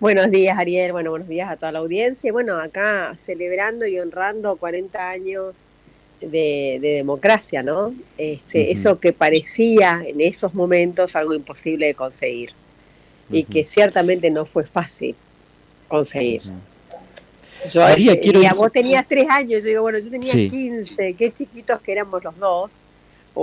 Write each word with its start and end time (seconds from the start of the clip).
Buenos 0.00 0.30
días, 0.30 0.56
Ariel. 0.56 0.92
Bueno, 0.92 1.10
buenos 1.10 1.28
días 1.28 1.50
a 1.50 1.56
toda 1.56 1.72
la 1.72 1.80
audiencia. 1.80 2.30
Bueno, 2.30 2.56
acá 2.56 3.16
celebrando 3.16 3.84
y 3.84 3.98
honrando 3.98 4.54
40 4.56 5.10
años 5.10 5.56
de, 6.20 6.78
democracia, 6.80 7.64
¿no? 7.64 7.94
Ese, 8.16 8.70
Eso 8.70 9.00
que 9.00 9.12
parecía 9.12 10.04
en 10.06 10.20
esos 10.20 10.54
momentos 10.54 11.16
algo 11.16 11.34
imposible 11.34 11.86
de 11.86 11.94
conseguir 11.94 12.52
y 13.30 13.42
que 13.42 13.64
ciertamente 13.64 14.30
no 14.30 14.44
fue 14.46 14.64
fácil 14.64 15.16
conseguir. 15.88 16.42
Yo, 17.72 17.86
eh, 17.88 18.52
vos 18.56 18.70
tenías 18.70 19.06
tres 19.06 19.28
años, 19.28 19.62
yo 19.62 19.68
digo, 19.68 19.82
bueno, 19.82 19.98
yo 19.98 20.10
tenía 20.10 20.32
15, 20.32 21.14
qué 21.14 21.32
chiquitos 21.32 21.80
que 21.80 21.90
éramos 21.90 22.22
los 22.22 22.38
dos. 22.38 22.70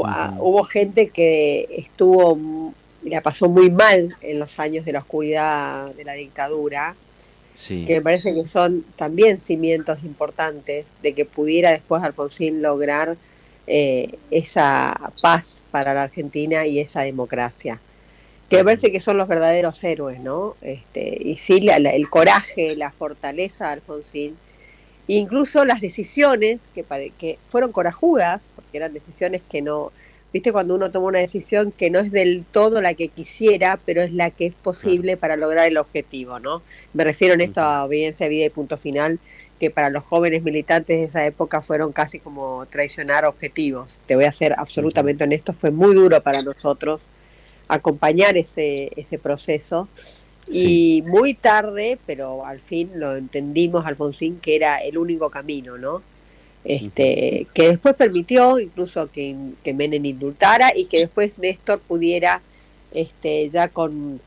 Ah, 0.05 0.33
hubo 0.39 0.63
gente 0.63 1.09
que 1.09 1.67
estuvo, 1.69 2.73
la 3.05 3.21
pasó 3.21 3.49
muy 3.49 3.69
mal 3.69 4.15
en 4.21 4.39
los 4.39 4.59
años 4.59 4.85
de 4.85 4.91
la 4.91 4.99
oscuridad 4.99 5.93
de 5.93 6.03
la 6.03 6.13
dictadura, 6.13 6.95
que 7.55 7.85
me 7.87 8.01
parece 8.01 8.33
que 8.33 8.45
son 8.45 8.83
también 8.97 9.39
cimientos 9.39 10.03
importantes 10.03 10.95
de 11.01 11.13
que 11.13 11.23
pudiera 11.23 11.71
después 11.71 12.03
Alfonsín 12.03 12.61
lograr 12.61 13.15
eh, 13.67 14.17
esa 14.29 15.11
paz 15.21 15.61
para 15.71 15.93
la 15.93 16.03
Argentina 16.03 16.65
y 16.65 16.79
esa 16.79 17.01
democracia. 17.01 17.79
Que 18.49 18.57
me 18.57 18.65
parece 18.65 18.91
que 18.91 18.99
son 18.99 19.17
los 19.17 19.27
verdaderos 19.27 19.83
héroes, 19.83 20.19
¿no? 20.19 20.55
Este, 20.61 21.17
y 21.19 21.35
sí, 21.35 21.67
el 21.69 22.09
coraje, 22.09 22.75
la 22.75 22.91
fortaleza 22.91 23.67
de 23.67 23.71
Alfonsín, 23.73 24.37
incluso 25.07 25.65
las 25.65 25.81
decisiones 25.81 26.63
que, 26.75 26.83
que 27.17 27.39
fueron 27.47 27.71
corajudas, 27.71 28.47
porque 28.55 28.77
eran 28.77 28.93
decisiones 28.93 29.41
que 29.49 29.61
no, 29.61 29.91
viste 30.35 30.51
cuando 30.51 30.75
uno 30.75 30.91
toma 30.91 31.07
una 31.07 31.19
decisión 31.19 31.71
que 31.71 31.89
no 31.89 31.97
es 31.99 32.11
del 32.11 32.43
todo 32.43 32.81
la 32.81 32.93
que 32.93 33.07
quisiera, 33.07 33.79
pero 33.85 34.01
es 34.01 34.11
la 34.11 34.31
que 34.31 34.47
es 34.47 34.53
posible 34.53 35.15
para 35.15 35.37
lograr 35.37 35.65
el 35.65 35.77
objetivo, 35.77 36.39
¿no? 36.39 36.61
Me 36.91 37.05
refiero 37.05 37.35
en 37.35 37.39
esto 37.39 37.61
a 37.61 37.85
obediencia, 37.85 38.27
vida 38.27 38.43
y 38.43 38.49
punto 38.49 38.75
final, 38.75 39.17
que 39.61 39.71
para 39.71 39.89
los 39.89 40.03
jóvenes 40.03 40.43
militantes 40.43 40.99
de 40.99 41.05
esa 41.05 41.25
época 41.25 41.61
fueron 41.61 41.93
casi 41.93 42.19
como 42.19 42.65
traicionar 42.65 43.23
objetivos. 43.23 43.97
Te 44.07 44.17
voy 44.17 44.25
a 44.25 44.31
ser 44.33 44.53
absolutamente 44.57 45.23
honesto, 45.23 45.53
fue 45.53 45.71
muy 45.71 45.95
duro 45.95 46.21
para 46.21 46.41
nosotros 46.41 46.99
acompañar 47.69 48.35
ese, 48.35 48.91
ese 48.97 49.17
proceso. 49.17 49.87
Y 50.51 51.01
muy 51.07 51.33
tarde, 51.33 51.97
pero 52.05 52.45
al 52.45 52.59
fin 52.59 52.91
lo 52.95 53.15
entendimos, 53.15 53.85
Alfonsín, 53.85 54.41
que 54.41 54.57
era 54.57 54.79
el 54.79 54.97
único 54.97 55.29
camino, 55.29 55.77
¿no? 55.77 56.03
Este, 56.65 57.45
que 57.53 57.67
después 57.67 57.93
permitió 57.93 58.59
incluso 58.59 59.07
que, 59.11 59.35
que 59.63 59.73
Menem 59.75 60.03
indultara 60.03 60.75
y 60.75 60.85
que 60.85 60.97
después 60.97 61.37
Néstor 61.37 61.79
pudiera, 61.79 62.41
este, 62.91 63.47
ya 63.49 63.67
con 63.67 64.19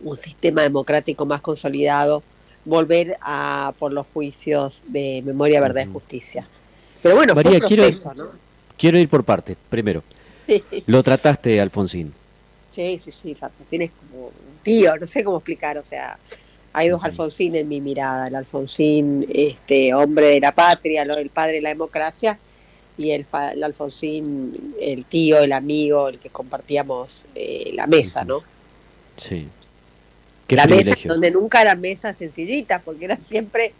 un 0.00 0.16
sistema 0.16 0.60
democrático 0.60 1.24
más 1.24 1.40
consolidado, 1.40 2.22
volver 2.66 3.16
a 3.22 3.72
por 3.78 3.90
los 3.92 4.06
juicios 4.08 4.82
de 4.86 5.22
memoria, 5.24 5.62
verdad 5.62 5.86
y 5.86 5.90
justicia. 5.90 6.46
Pero 7.02 7.16
bueno, 7.16 7.34
María, 7.34 7.58
quiero, 7.60 7.84
quiero 8.76 8.98
ir 8.98 9.08
por 9.08 9.24
parte. 9.24 9.56
Primero, 9.70 10.02
lo 10.86 11.02
trataste, 11.02 11.58
Alfonsín. 11.58 12.12
Sí, 12.70 13.00
sí, 13.02 13.12
sí, 13.12 13.36
Alfonsín 13.40 13.82
es 13.82 13.92
como 13.92 14.26
un 14.26 14.58
tío, 14.62 14.96
no 14.96 15.06
sé 15.06 15.24
cómo 15.24 15.38
explicar, 15.38 15.78
o 15.78 15.84
sea, 15.84 16.18
hay 16.72 16.88
dos 16.88 17.02
Alfonsín 17.04 17.54
en 17.54 17.68
mi 17.68 17.80
mirada, 17.80 18.28
el 18.28 18.34
Alfonsín, 18.34 19.26
este, 19.32 19.92
hombre 19.94 20.26
de 20.26 20.40
la 20.40 20.54
patria, 20.54 21.02
el 21.02 21.30
padre 21.30 21.54
de 21.54 21.62
la 21.62 21.68
democracia, 21.70 22.38
y 22.96 23.10
el, 23.10 23.26
Alfonsín, 23.62 24.74
el 24.80 25.04
tío, 25.04 25.40
el 25.40 25.52
amigo, 25.52 26.08
el 26.08 26.18
que 26.18 26.30
compartíamos 26.30 27.26
eh, 27.34 27.70
la 27.74 27.86
mesa, 27.86 28.24
¿no? 28.24 28.42
Sí. 29.16 29.48
Qué 30.46 30.56
la 30.56 30.66
mesa 30.66 30.94
donde 31.04 31.30
nunca 31.30 31.60
eran 31.62 31.80
mesas 31.80 32.16
sencillitas, 32.16 32.82
porque 32.82 33.04
eran 33.04 33.20
siempre 33.20 33.72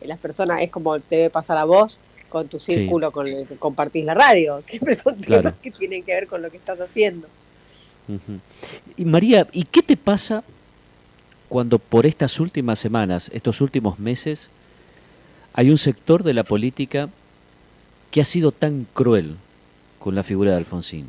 las 0.00 0.18
personas, 0.18 0.62
es 0.62 0.70
como 0.70 0.98
te 0.98 1.16
debe 1.16 1.30
pasar 1.30 1.56
a 1.56 1.64
vos, 1.64 2.00
con 2.28 2.48
tu 2.48 2.58
círculo 2.58 3.10
con 3.10 3.26
el 3.26 3.46
que 3.46 3.56
compartís 3.56 4.04
la 4.04 4.14
radio, 4.14 4.62
siempre 4.62 4.94
son 4.94 5.20
temas 5.20 5.54
que 5.62 5.70
tienen 5.70 6.02
que 6.02 6.14
ver 6.14 6.26
con 6.26 6.42
lo 6.42 6.50
que 6.50 6.56
estás 6.56 6.80
haciendo. 6.80 7.28
Y 8.96 9.04
María, 9.04 9.46
¿y 9.52 9.64
qué 9.64 9.82
te 9.82 9.96
pasa 9.96 10.42
cuando 11.50 11.78
por 11.80 12.06
estas 12.06 12.40
últimas 12.40 12.78
semanas, 12.78 13.28
estos 13.34 13.60
últimos 13.60 13.98
meses, 13.98 14.48
hay 15.52 15.68
un 15.68 15.78
sector 15.78 16.22
de 16.22 16.32
la 16.32 16.44
política 16.44 17.10
que 18.10 18.22
ha 18.22 18.24
sido 18.24 18.52
tan 18.52 18.86
cruel 18.94 19.36
con 19.98 20.14
la 20.14 20.22
figura 20.22 20.52
de 20.52 20.58
Alfonsín? 20.58 21.08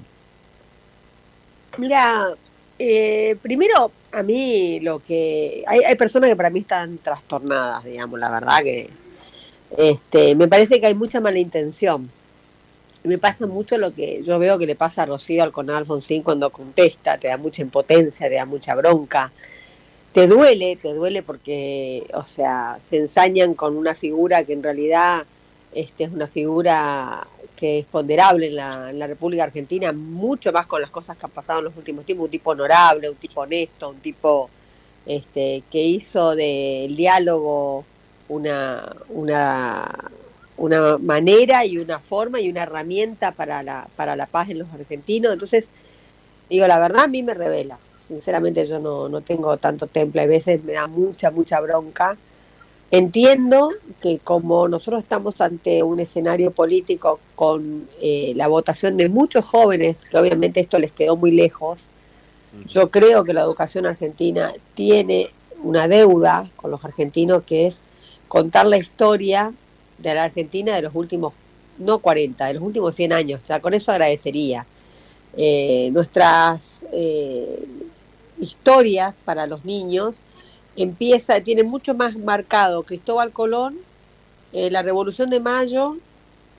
Mira, 1.78 2.36
eh, 2.80 3.38
primero 3.42 3.92
a 4.12 4.24
mí 4.24 4.80
lo 4.82 5.00
que 5.00 5.64
hay, 5.68 5.96
personas 5.96 6.30
que 6.32 6.36
para 6.36 6.50
mí 6.50 6.60
están 6.60 6.98
trastornadas, 6.98 7.86
digamos, 7.86 8.20
la 8.20 8.32
verdad 8.32 8.64
que 8.64 8.90
este, 9.78 10.36
me 10.36 10.48
parece 10.48 10.80
que 10.80 10.88
hay 10.88 10.96
mucha 10.96 11.22
mala 11.22 11.38
intención 11.38 12.10
me 13.04 13.18
pasa 13.18 13.48
mucho 13.48 13.78
lo 13.78 13.94
que 13.94 14.22
yo 14.24 14.38
veo 14.38 14.58
que 14.60 14.66
le 14.66 14.76
pasa 14.76 15.04
a 15.04 15.06
Rocío 15.06 15.44
Alconar 15.44 15.78
Alfonsín 15.78 16.22
cuando 16.22 16.50
contesta, 16.52 17.18
te 17.18 17.30
da 17.30 17.38
mucha 17.38 17.62
impotencia, 17.62 18.30
te 18.30 18.36
da 18.36 18.46
mucha 18.46 18.76
bronca. 18.76 19.32
Te 20.14 20.28
duele, 20.28 20.76
te 20.76 20.94
duele 20.94 21.24
porque, 21.24 22.06
o 22.14 22.26
sea, 22.26 22.80
se 22.82 22.98
ensañan 22.98 23.54
con 23.54 23.78
una 23.78 23.96
figura 23.96 24.44
que 24.44 24.54
en 24.54 24.64
realidad 24.64 25.26
este, 25.74 26.04
es 26.04 26.12
una 26.12 26.28
figura 26.28 27.28
que 27.56 27.80
es 27.80 27.86
ponderable 27.86 28.48
en 28.48 28.56
la, 28.56 29.08
República 29.08 29.44
Argentina, 29.44 29.94
mucho 29.94 30.52
más 30.52 30.66
con 30.66 30.82
las 30.82 30.90
cosas 30.90 31.16
que 31.16 31.26
han 31.26 31.32
pasado 31.32 31.60
en 31.60 31.66
los 31.66 31.78
últimos 31.78 32.06
tiempos, 32.06 32.26
un 32.26 32.32
tipo 32.32 32.52
honorable, 32.52 33.10
un 33.10 33.16
tipo 33.16 33.42
honesto, 33.42 33.90
un 33.90 34.00
tipo 34.00 34.50
este, 35.06 35.64
que 35.72 35.82
hizo 35.82 36.36
del 36.36 36.96
diálogo 36.96 37.86
una, 38.28 38.96
una 39.10 40.12
una 40.62 40.98
manera 41.00 41.66
y 41.66 41.80
una 41.80 42.00
forma 42.00 42.40
y 42.40 42.50
una 42.50 42.64
herramienta 42.64 43.32
para 43.32 43.64
la, 43.64 43.88
para 43.96 44.16
la 44.16 44.28
paz 44.28 44.50
en 44.50 44.60
los 44.60 44.72
argentinos. 44.72 45.34
Entonces, 45.34 45.66
digo, 46.50 46.68
la 46.68 46.80
verdad 46.80 47.06
a 47.06 47.08
mí 47.08 47.24
me 47.24 47.34
revela. 47.34 47.80
Sinceramente 48.12 48.66
yo 48.66 48.78
no, 48.78 49.08
no 49.08 49.22
tengo 49.22 49.56
tanto 49.56 49.88
temple, 49.88 50.24
a 50.24 50.26
veces 50.26 50.62
me 50.66 50.74
da 50.74 50.88
mucha, 50.88 51.32
mucha 51.32 51.62
bronca. 51.62 52.18
Entiendo 52.92 53.70
que 54.02 54.20
como 54.20 54.68
nosotros 54.68 55.02
estamos 55.02 55.40
ante 55.40 55.82
un 55.82 56.02
escenario 56.02 56.52
político 56.52 57.22
con 57.36 57.88
eh, 58.02 58.34
la 58.36 58.50
votación 58.50 58.98
de 58.98 59.08
muchos 59.08 59.46
jóvenes, 59.46 60.04
que 60.04 60.18
obviamente 60.18 60.60
esto 60.60 60.78
les 60.78 60.92
quedó 60.92 61.16
muy 61.16 61.32
lejos, 61.32 61.86
yo 62.68 62.92
creo 62.92 63.24
que 63.24 63.32
la 63.32 63.44
educación 63.44 63.86
argentina 63.86 64.52
tiene 64.76 65.30
una 65.64 65.88
deuda 65.88 66.44
con 66.58 66.70
los 66.70 66.84
argentinos 66.84 67.44
que 67.44 67.68
es 67.68 67.82
contar 68.28 68.66
la 68.66 68.76
historia 68.76 69.54
de 70.00 70.14
la 70.14 70.26
Argentina 70.26 70.76
de 70.76 70.82
los 70.82 70.94
últimos, 70.96 71.34
no 71.78 72.00
40, 72.00 72.46
de 72.46 72.56
los 72.56 72.64
últimos 72.64 72.94
100 72.94 73.14
años. 73.14 73.40
O 73.42 73.48
sea, 73.48 73.62
con 73.62 73.74
eso 73.74 73.94
agradecería. 73.94 74.66
Eh, 75.38 75.90
nuestras 75.94 76.84
eh, 76.92 77.64
historias 78.42 79.20
para 79.24 79.48
los 79.48 79.64
niños 79.64 80.20
empieza, 80.76 81.42
tiene 81.42 81.64
mucho 81.64 81.94
más 81.94 82.18
marcado 82.18 82.84
Cristóbal 82.84 83.32
Colón, 83.32 83.78
eh, 84.54 84.70
la 84.72 84.82
Revolución 84.82 85.30
de 85.30 85.40
Mayo, 85.40 85.98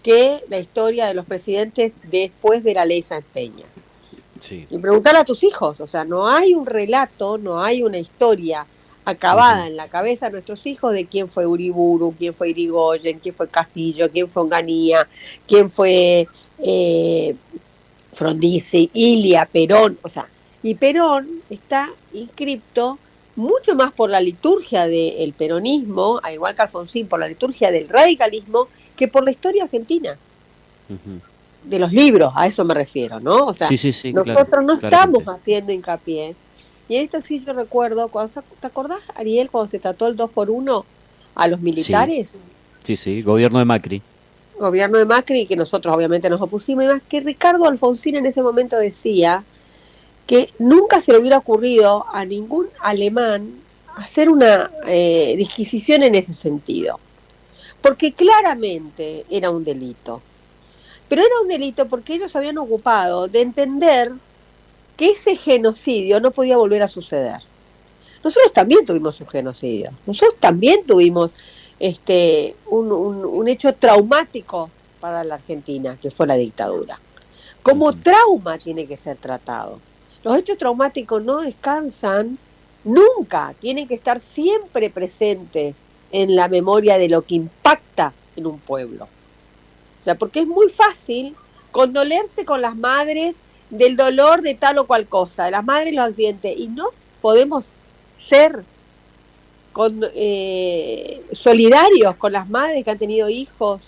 que 0.02 0.40
la 0.48 0.58
historia 0.58 1.06
de 1.06 1.14
los 1.14 1.26
presidentes 1.26 1.92
después 2.04 2.64
de 2.64 2.74
la 2.74 2.84
ley 2.84 3.02
San 3.02 3.22
Peña. 3.22 3.66
Y 4.50 4.78
preguntar 4.78 5.14
a 5.14 5.24
tus 5.24 5.44
hijos, 5.44 5.78
o 5.80 5.86
sea, 5.86 6.04
no 6.04 6.26
hay 6.26 6.54
un 6.54 6.66
relato, 6.66 7.38
no 7.38 7.62
hay 7.62 7.84
una 7.84 7.98
historia 7.98 8.66
acabada 9.04 9.68
en 9.68 9.76
la 9.76 9.88
cabeza 9.88 10.26
de 10.26 10.32
nuestros 10.32 10.66
hijos 10.66 10.92
de 10.92 11.06
quién 11.06 11.28
fue 11.28 11.46
Uriburu, 11.46 12.12
quién 12.18 12.34
fue 12.34 12.50
Irigoyen, 12.50 13.20
quién 13.20 13.34
fue 13.34 13.48
Castillo, 13.48 14.10
quién 14.10 14.28
fue 14.28 14.42
Onganía, 14.42 15.08
quién 15.46 15.70
fue 15.70 16.26
eh, 16.58 17.36
Frondizi, 18.12 18.90
Ilia, 18.92 19.48
Perón, 19.50 19.98
o 20.02 20.08
sea, 20.08 20.28
y 20.62 20.74
Perón 20.74 21.28
está 21.50 21.90
inscripto 22.12 22.98
mucho 23.34 23.74
más 23.74 23.92
por 23.92 24.10
la 24.10 24.20
liturgia 24.20 24.86
del 24.86 25.32
peronismo, 25.32 26.20
al 26.22 26.34
igual 26.34 26.54
que 26.54 26.62
Alfonsín, 26.62 27.06
por 27.06 27.20
la 27.20 27.28
liturgia 27.28 27.70
del 27.70 27.88
radicalismo, 27.88 28.68
que 28.96 29.08
por 29.08 29.24
la 29.24 29.30
historia 29.30 29.64
argentina. 29.64 30.16
De 31.64 31.78
los 31.78 31.92
libros, 31.92 32.32
a 32.36 32.46
eso 32.46 32.64
me 32.64 32.74
refiero, 32.74 33.20
¿no? 33.20 33.46
O 33.46 33.54
sea, 33.54 33.68
nosotros 33.70 34.66
no 34.66 34.74
estamos 34.74 35.24
haciendo 35.24 35.72
hincapié 35.72 36.34
y 36.88 36.96
esto 36.96 37.20
sí 37.22 37.38
yo 37.38 37.54
recuerdo, 37.54 38.08
cuando, 38.08 38.42
¿te 38.60 38.66
acordás, 38.66 39.00
Ariel, 39.14 39.50
cuando 39.50 39.70
se 39.70 39.78
trató 39.78 40.06
el 40.06 40.16
2 40.16 40.30
por 40.30 40.50
1 40.50 40.84
a 41.34 41.48
los 41.48 41.60
militares? 41.60 42.28
Sí. 42.84 42.96
sí, 42.96 43.22
gobierno 43.22 43.58
de 43.58 43.64
Macri. 43.64 44.02
Gobierno 44.58 44.98
de 44.98 45.06
Macri, 45.06 45.46
que 45.46 45.56
nosotros 45.56 45.94
obviamente 45.94 46.28
nos 46.28 46.42
opusimos, 46.42 46.84
y 46.84 46.88
más 46.88 47.02
que 47.02 47.20
Ricardo 47.20 47.64
Alfonsín 47.66 48.16
en 48.16 48.26
ese 48.26 48.42
momento 48.42 48.76
decía 48.76 49.44
que 50.26 50.50
nunca 50.58 51.00
se 51.00 51.12
le 51.12 51.18
hubiera 51.18 51.38
ocurrido 51.38 52.06
a 52.12 52.24
ningún 52.24 52.68
alemán 52.80 53.60
hacer 53.96 54.28
una 54.28 54.70
eh, 54.86 55.34
disquisición 55.36 56.02
en 56.02 56.14
ese 56.14 56.32
sentido, 56.32 56.98
porque 57.80 58.12
claramente 58.12 59.26
era 59.30 59.50
un 59.50 59.64
delito. 59.64 60.22
Pero 61.08 61.22
era 61.22 61.40
un 61.42 61.48
delito 61.48 61.86
porque 61.88 62.14
ellos 62.14 62.34
habían 62.36 62.56
ocupado 62.58 63.28
de 63.28 63.42
entender 63.42 64.12
que 64.96 65.10
ese 65.10 65.36
genocidio 65.36 66.20
no 66.20 66.30
podía 66.30 66.56
volver 66.56 66.82
a 66.82 66.88
suceder. 66.88 67.40
nosotros 68.24 68.52
también 68.52 68.86
tuvimos 68.86 69.20
un 69.20 69.28
genocidio, 69.28 69.90
nosotros 70.06 70.38
también 70.38 70.86
tuvimos 70.86 71.34
este, 71.82 72.54
un, 72.66 73.48
hecho 73.48 73.74
traumático 73.74 74.70
para 75.00 75.24
la 75.24 75.34
Argentina, 75.34 75.98
que 76.00 76.12
fue 76.12 76.28
la 76.28 76.36
dictadura. 76.36 77.00
Como 77.62 77.92
trauma 77.92 78.58
tiene 78.58 78.86
que 78.86 78.96
ser 78.96 79.16
tratado. 79.16 79.80
Los 80.22 80.36
hechos 80.36 80.58
traumáticos 80.58 81.22
no 81.22 81.40
descansan 81.40 82.38
nunca, 82.84 83.54
tienen 83.60 83.88
que 83.88 83.94
estar 83.94 84.20
siempre 84.20 84.90
presentes 84.90 85.86
en 86.12 86.36
la 86.36 86.48
memoria 86.48 86.98
de 86.98 87.08
lo 87.08 87.22
que 87.22 87.36
impacta 87.36 88.12
en 88.36 88.46
un 88.46 88.58
pueblo. 88.58 89.04
O 89.04 90.04
sea, 90.04 90.14
porque 90.16 90.40
es 90.40 90.46
muy 90.46 90.68
fácil 90.68 91.34
condolerse 91.70 92.44
con 92.44 92.60
las 92.60 92.76
madres 92.76 93.36
del 93.70 93.96
dolor 93.96 94.42
de 94.42 94.54
tal 94.54 94.78
o 94.78 94.86
cual 94.86 95.06
cosa, 95.06 95.46
de 95.46 95.52
las 95.52 95.64
madres 95.64 95.94
los 95.94 96.08
accidentes, 96.08 96.54
y 96.56 96.68
no 96.68 96.88
podemos 97.20 97.76
ser 98.14 98.64
eh, 100.14 101.22
solidarios 101.32 102.16
con 102.16 102.32
las 102.32 102.48
madres 102.48 102.84
que 102.84 102.90
han 102.90 102.98
tenido 102.98 103.28
hijos 103.30 103.80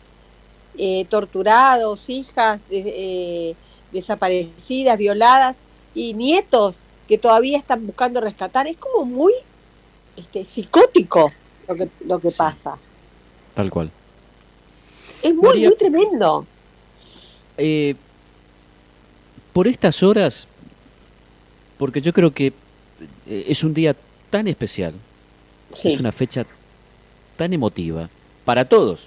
eh, 0.79 1.05
torturados, 1.11 2.09
hijas 2.09 2.61
eh, 2.71 3.55
desaparecidas, 3.93 4.97
violadas 4.97 5.57
y 5.94 6.14
nietos 6.14 6.81
que 7.08 7.19
todavía 7.19 7.58
están 7.58 7.87
buscando 7.87 8.20
rescatar. 8.20 8.67
Es 8.67 8.76
como 8.76 9.05
muy 9.05 9.32
este, 10.17 10.44
psicótico 10.44 11.32
lo 11.69 11.75
que, 11.76 11.88
lo 12.06 12.19
que 12.19 12.31
pasa. 12.31 12.76
Tal 13.55 13.70
cual. 13.70 13.91
Es 15.23 15.35
muy, 15.35 15.61
muy 15.61 15.76
tremendo. 15.76 16.46
por 19.52 19.69
estas 19.69 20.02
horas, 20.02 20.46
porque 21.79 22.00
yo 22.00 22.12
creo 22.12 22.32
que 22.32 22.52
es 23.26 23.64
un 23.64 23.73
día 23.73 23.97
tan 24.31 24.49
especial, 24.49 24.94
es 25.82 25.99
una 25.99 26.12
fecha 26.12 26.44
tan 27.37 27.52
emotiva 27.52 28.08
para 28.44 28.64
todos, 28.64 29.06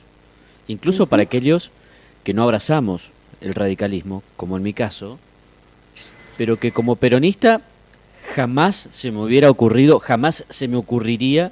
incluso 0.67 1.07
para 1.07 1.23
aquellos 1.23 1.71
que 2.23 2.33
no 2.33 2.43
abrazamos 2.43 3.11
el 3.41 3.53
radicalismo, 3.53 4.23
como 4.35 4.57
en 4.57 4.63
mi 4.63 4.73
caso, 4.73 5.19
pero 6.37 6.57
que 6.57 6.71
como 6.71 6.95
peronista 6.95 7.61
jamás 8.35 8.87
se 8.91 9.11
me 9.11 9.19
hubiera 9.19 9.49
ocurrido, 9.49 9.99
jamás 9.99 10.45
se 10.49 10.67
me 10.67 10.77
ocurriría 10.77 11.51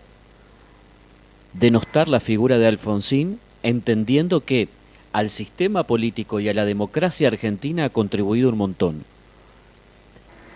denostar 1.53 2.07
la 2.07 2.19
figura 2.19 2.57
de 2.57 2.67
Alfonsín, 2.67 3.39
entendiendo 3.63 4.41
que 4.41 4.69
al 5.13 5.29
sistema 5.29 5.83
político 5.83 6.39
y 6.39 6.49
a 6.49 6.53
la 6.53 6.65
democracia 6.65 7.29
argentina 7.29 7.85
ha 7.85 7.89
contribuido 7.89 8.49
un 8.49 8.57
montón. 8.57 9.05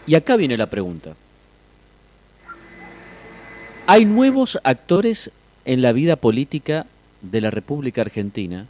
Y 0.05 0.15
acá 0.15 0.35
viene 0.35 0.57
la 0.57 0.69
pregunta. 0.69 1.15
Hay 3.87 4.05
nuevos 4.05 4.59
actores 4.63 5.31
en 5.65 5.81
la 5.81 5.93
vida 5.93 6.15
política 6.15 6.85
de 7.21 7.41
la 7.41 7.51
República 7.51 8.01
Argentina 8.01 8.67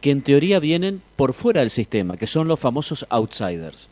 que 0.00 0.10
en 0.10 0.22
teoría 0.22 0.58
vienen 0.58 1.00
por 1.16 1.32
fuera 1.32 1.60
del 1.60 1.70
sistema, 1.70 2.16
que 2.16 2.26
son 2.26 2.48
los 2.48 2.58
famosos 2.58 3.06
outsiders. 3.08 3.88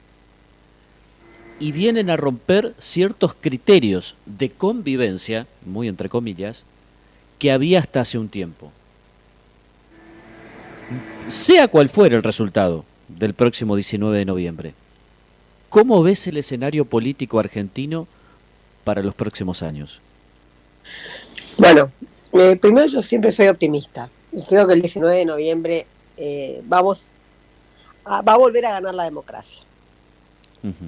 Y 1.60 1.72
vienen 1.72 2.10
a 2.10 2.16
romper 2.16 2.74
ciertos 2.78 3.34
criterios 3.34 4.16
de 4.26 4.50
convivencia, 4.50 5.46
muy 5.64 5.86
entre 5.86 6.08
comillas, 6.08 6.64
que 7.38 7.52
había 7.52 7.78
hasta 7.78 8.00
hace 8.00 8.18
un 8.18 8.28
tiempo. 8.28 8.72
Sea 11.28 11.68
cual 11.68 11.88
fuera 11.88 12.16
el 12.16 12.22
resultado 12.22 12.84
del 13.08 13.34
próximo 13.34 13.76
19 13.76 14.18
de 14.18 14.24
noviembre, 14.24 14.74
¿cómo 15.68 16.02
ves 16.02 16.26
el 16.26 16.38
escenario 16.38 16.84
político 16.84 17.38
argentino 17.38 18.08
para 18.82 19.02
los 19.02 19.14
próximos 19.14 19.62
años? 19.62 20.00
Bueno, 21.58 21.92
eh, 22.32 22.56
primero 22.56 22.86
yo 22.86 23.02
siempre 23.02 23.30
soy 23.30 23.48
optimista 23.48 24.08
y 24.32 24.42
creo 24.42 24.66
que 24.66 24.74
el 24.74 24.82
19 24.82 25.14
de 25.14 25.24
noviembre 25.24 25.86
eh, 26.16 26.62
vamos 26.64 27.06
va 28.06 28.32
a 28.32 28.36
volver 28.36 28.66
a 28.66 28.72
ganar 28.72 28.94
la 28.94 29.04
democracia. 29.04 29.62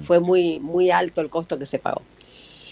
Fue 0.03 0.19
muy, 0.19 0.59
muy 0.59 0.91
alto 0.91 1.21
el 1.21 1.29
costo 1.29 1.57
que 1.57 1.65
se 1.65 1.79
pagó. 1.79 2.01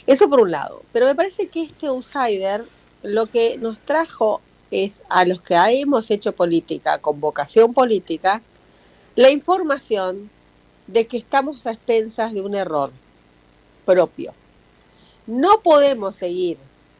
Eso 0.05 0.29
por 0.29 0.41
un 0.41 0.51
lado. 0.51 0.83
Pero 0.91 1.05
me 1.05 1.15
parece 1.15 1.47
que 1.47 1.63
este 1.63 1.87
outsider 1.87 2.65
lo 3.03 3.27
que 3.27 3.57
nos 3.57 3.79
trajo 3.79 4.41
es 4.69 5.03
a 5.09 5.25
los 5.25 5.41
que 5.41 5.55
hemos 5.55 6.11
hecho 6.11 6.31
política, 6.31 6.99
con 6.99 7.19
vocación 7.19 7.73
política, 7.73 8.41
la 9.15 9.29
información 9.29 10.29
de 10.87 11.07
que 11.07 11.17
estamos 11.17 11.65
a 11.65 11.71
expensas 11.71 12.33
de 12.33 12.41
un 12.41 12.55
error 12.55 12.91
propio. 13.85 14.33
No 15.27 15.61
podemos 15.61 16.15
seguir 16.15 16.57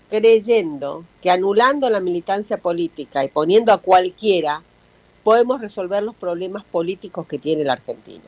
creyendo 0.10 1.06
que 1.22 1.32
anulando 1.32 1.90
la 1.90 2.02
militancia 2.02 2.58
política 2.58 3.24
y 3.24 3.30
poniendo 3.30 3.72
a 3.72 3.78
cualquiera, 3.78 4.62
podemos 5.24 5.62
resolver 5.62 6.04
los 6.04 6.16
problemas 6.16 6.64
políticos 6.66 7.26
que 7.28 7.38
tiene 7.38 7.64
la 7.64 7.74
Argentina. 7.74 8.26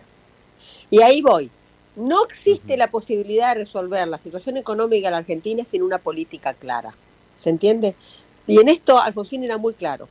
Y 0.89 1.01
ahí 1.01 1.21
voy. 1.21 1.49
No 1.95 2.25
existe 2.25 2.75
la 2.75 2.89
posibilidad 2.89 3.49
de 3.49 3.61
resolver 3.61 4.07
la 4.07 4.17
situación 4.17 4.57
económica 4.57 5.07
de 5.07 5.11
la 5.11 5.17
Argentina 5.17 5.63
sin 5.63 5.83
una 5.83 5.99
política 5.99 6.53
clara. 6.53 6.95
¿Se 7.37 7.49
entiende? 7.49 7.95
Y 8.47 8.59
en 8.59 8.69
esto 8.69 8.99
Alfonsín 8.99 9.43
era 9.43 9.57
muy 9.57 9.73
claro. 9.73 10.07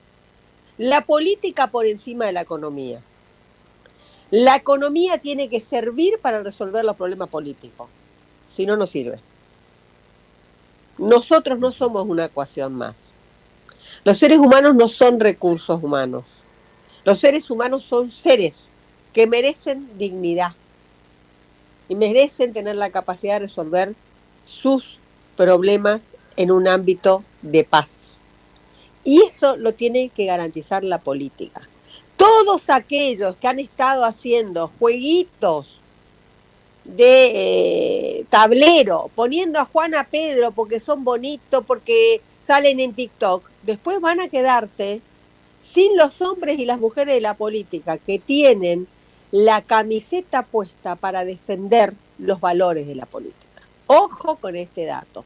La 0.78 1.04
política 1.04 1.66
por 1.66 1.86
encima 1.86 2.26
de 2.26 2.32
la 2.32 2.42
economía. 2.42 3.00
La 4.30 4.56
economía 4.56 5.18
tiene 5.18 5.48
que 5.48 5.60
servir 5.60 6.18
para 6.22 6.42
resolver 6.42 6.84
los 6.84 6.96
problemas 6.96 7.28
políticos. 7.28 7.88
Si 8.54 8.64
no, 8.64 8.76
no 8.76 8.86
sirve. 8.86 9.18
Nosotros 10.98 11.58
no 11.58 11.72
somos 11.72 12.06
una 12.06 12.26
ecuación 12.26 12.74
más. 12.74 13.12
Los 14.04 14.18
seres 14.18 14.38
humanos 14.38 14.74
no 14.76 14.88
son 14.88 15.18
recursos 15.18 15.82
humanos. 15.82 16.24
Los 17.04 17.18
seres 17.18 17.50
humanos 17.50 17.82
son 17.82 18.10
seres 18.10 18.68
que 19.12 19.26
merecen 19.26 19.90
dignidad 19.98 20.54
y 21.92 21.94
merecen 21.94 22.54
tener 22.54 22.76
la 22.76 22.88
capacidad 22.88 23.34
de 23.34 23.40
resolver 23.40 23.94
sus 24.46 24.98
problemas 25.36 26.14
en 26.38 26.50
un 26.50 26.66
ámbito 26.66 27.22
de 27.42 27.64
paz. 27.64 28.18
Y 29.04 29.20
eso 29.20 29.58
lo 29.58 29.74
tiene 29.74 30.08
que 30.08 30.24
garantizar 30.24 30.84
la 30.84 31.00
política. 31.00 31.68
Todos 32.16 32.70
aquellos 32.70 33.36
que 33.36 33.46
han 33.46 33.58
estado 33.58 34.06
haciendo 34.06 34.68
jueguitos 34.78 35.80
de 36.84 38.20
eh, 38.20 38.24
tablero, 38.30 39.10
poniendo 39.14 39.58
a 39.58 39.66
Juan 39.66 39.94
a 39.94 40.04
Pedro 40.04 40.50
porque 40.50 40.80
son 40.80 41.04
bonitos, 41.04 41.62
porque 41.66 42.22
salen 42.42 42.80
en 42.80 42.94
TikTok, 42.94 43.50
después 43.64 44.00
van 44.00 44.22
a 44.22 44.28
quedarse 44.28 45.02
sin 45.60 45.94
los 45.98 46.22
hombres 46.22 46.58
y 46.58 46.64
las 46.64 46.80
mujeres 46.80 47.16
de 47.16 47.20
la 47.20 47.34
política 47.34 47.98
que 47.98 48.18
tienen 48.18 48.88
la 49.32 49.62
camiseta 49.62 50.42
puesta 50.42 50.94
para 50.94 51.24
defender 51.24 51.94
los 52.18 52.38
valores 52.40 52.86
de 52.86 52.94
la 52.94 53.06
política. 53.06 53.62
Ojo 53.86 54.36
con 54.36 54.56
este 54.56 54.84
dato. 54.84 55.24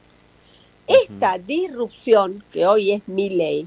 Esta 0.87 1.39
disrupción, 1.39 2.45
que 2.53 2.67
hoy 2.67 2.93
es 2.93 3.09
mi 3.09 3.29
ley, 3.29 3.67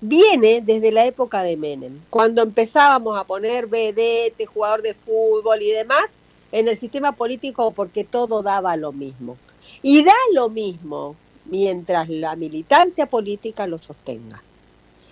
viene 0.00 0.62
desde 0.62 0.90
la 0.90 1.04
época 1.04 1.42
de 1.42 1.58
Menem, 1.58 2.00
cuando 2.08 2.42
empezábamos 2.42 3.18
a 3.18 3.24
poner 3.24 3.66
BD, 3.66 4.32
jugador 4.46 4.80
de 4.80 4.94
fútbol 4.94 5.60
y 5.60 5.70
demás, 5.70 6.18
en 6.50 6.68
el 6.68 6.78
sistema 6.78 7.12
político 7.12 7.70
porque 7.72 8.04
todo 8.04 8.42
daba 8.42 8.74
lo 8.76 8.92
mismo. 8.92 9.36
Y 9.82 10.02
da 10.02 10.14
lo 10.32 10.48
mismo 10.48 11.14
mientras 11.44 12.08
la 12.08 12.36
militancia 12.36 13.04
política 13.04 13.66
lo 13.66 13.76
sostenga. 13.76 14.42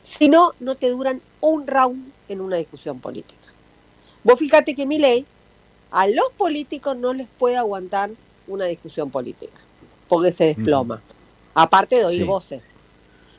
Si 0.02 0.30
no, 0.30 0.52
no 0.60 0.76
te 0.76 0.88
duran 0.88 1.20
un 1.40 1.66
round 1.66 2.10
en 2.28 2.40
una 2.40 2.56
discusión 2.56 3.00
política. 3.00 3.35
Vos 4.26 4.40
fíjate 4.40 4.74
que 4.74 4.86
mi 4.86 4.98
ley 4.98 5.24
a 5.92 6.08
los 6.08 6.30
políticos 6.36 6.96
no 6.96 7.14
les 7.14 7.28
puede 7.28 7.56
aguantar 7.56 8.10
una 8.48 8.64
discusión 8.64 9.08
política, 9.08 9.56
porque 10.08 10.32
se 10.32 10.46
desploma. 10.46 11.00
Aparte 11.54 11.94
de 11.94 12.04
oír 12.06 12.24
voces. 12.24 12.64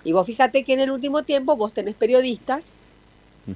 Y 0.06 0.13
vos 0.13 0.25
fíjate 0.25 0.63
que 0.63 0.72
en 0.72 0.79
el 0.79 0.91
último 0.91 1.24
tiempo 1.24 1.58
vos 1.58 1.74
tenés 1.74 1.94
periodistas, 1.96 2.72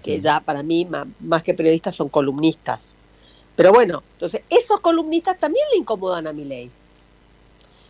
que 0.03 0.19
ya 0.19 0.41
para 0.41 0.61
mí 0.61 0.85
más 1.21 1.41
que 1.41 1.53
periodistas 1.53 1.95
son 1.95 2.09
columnistas, 2.09 2.95
pero 3.55 3.71
bueno, 3.71 4.03
entonces 4.15 4.41
esos 4.49 4.81
columnistas 4.81 5.39
también 5.39 5.65
le 5.71 5.77
incomodan 5.77 6.27
a 6.27 6.33
mi 6.33 6.43
ley. 6.43 6.69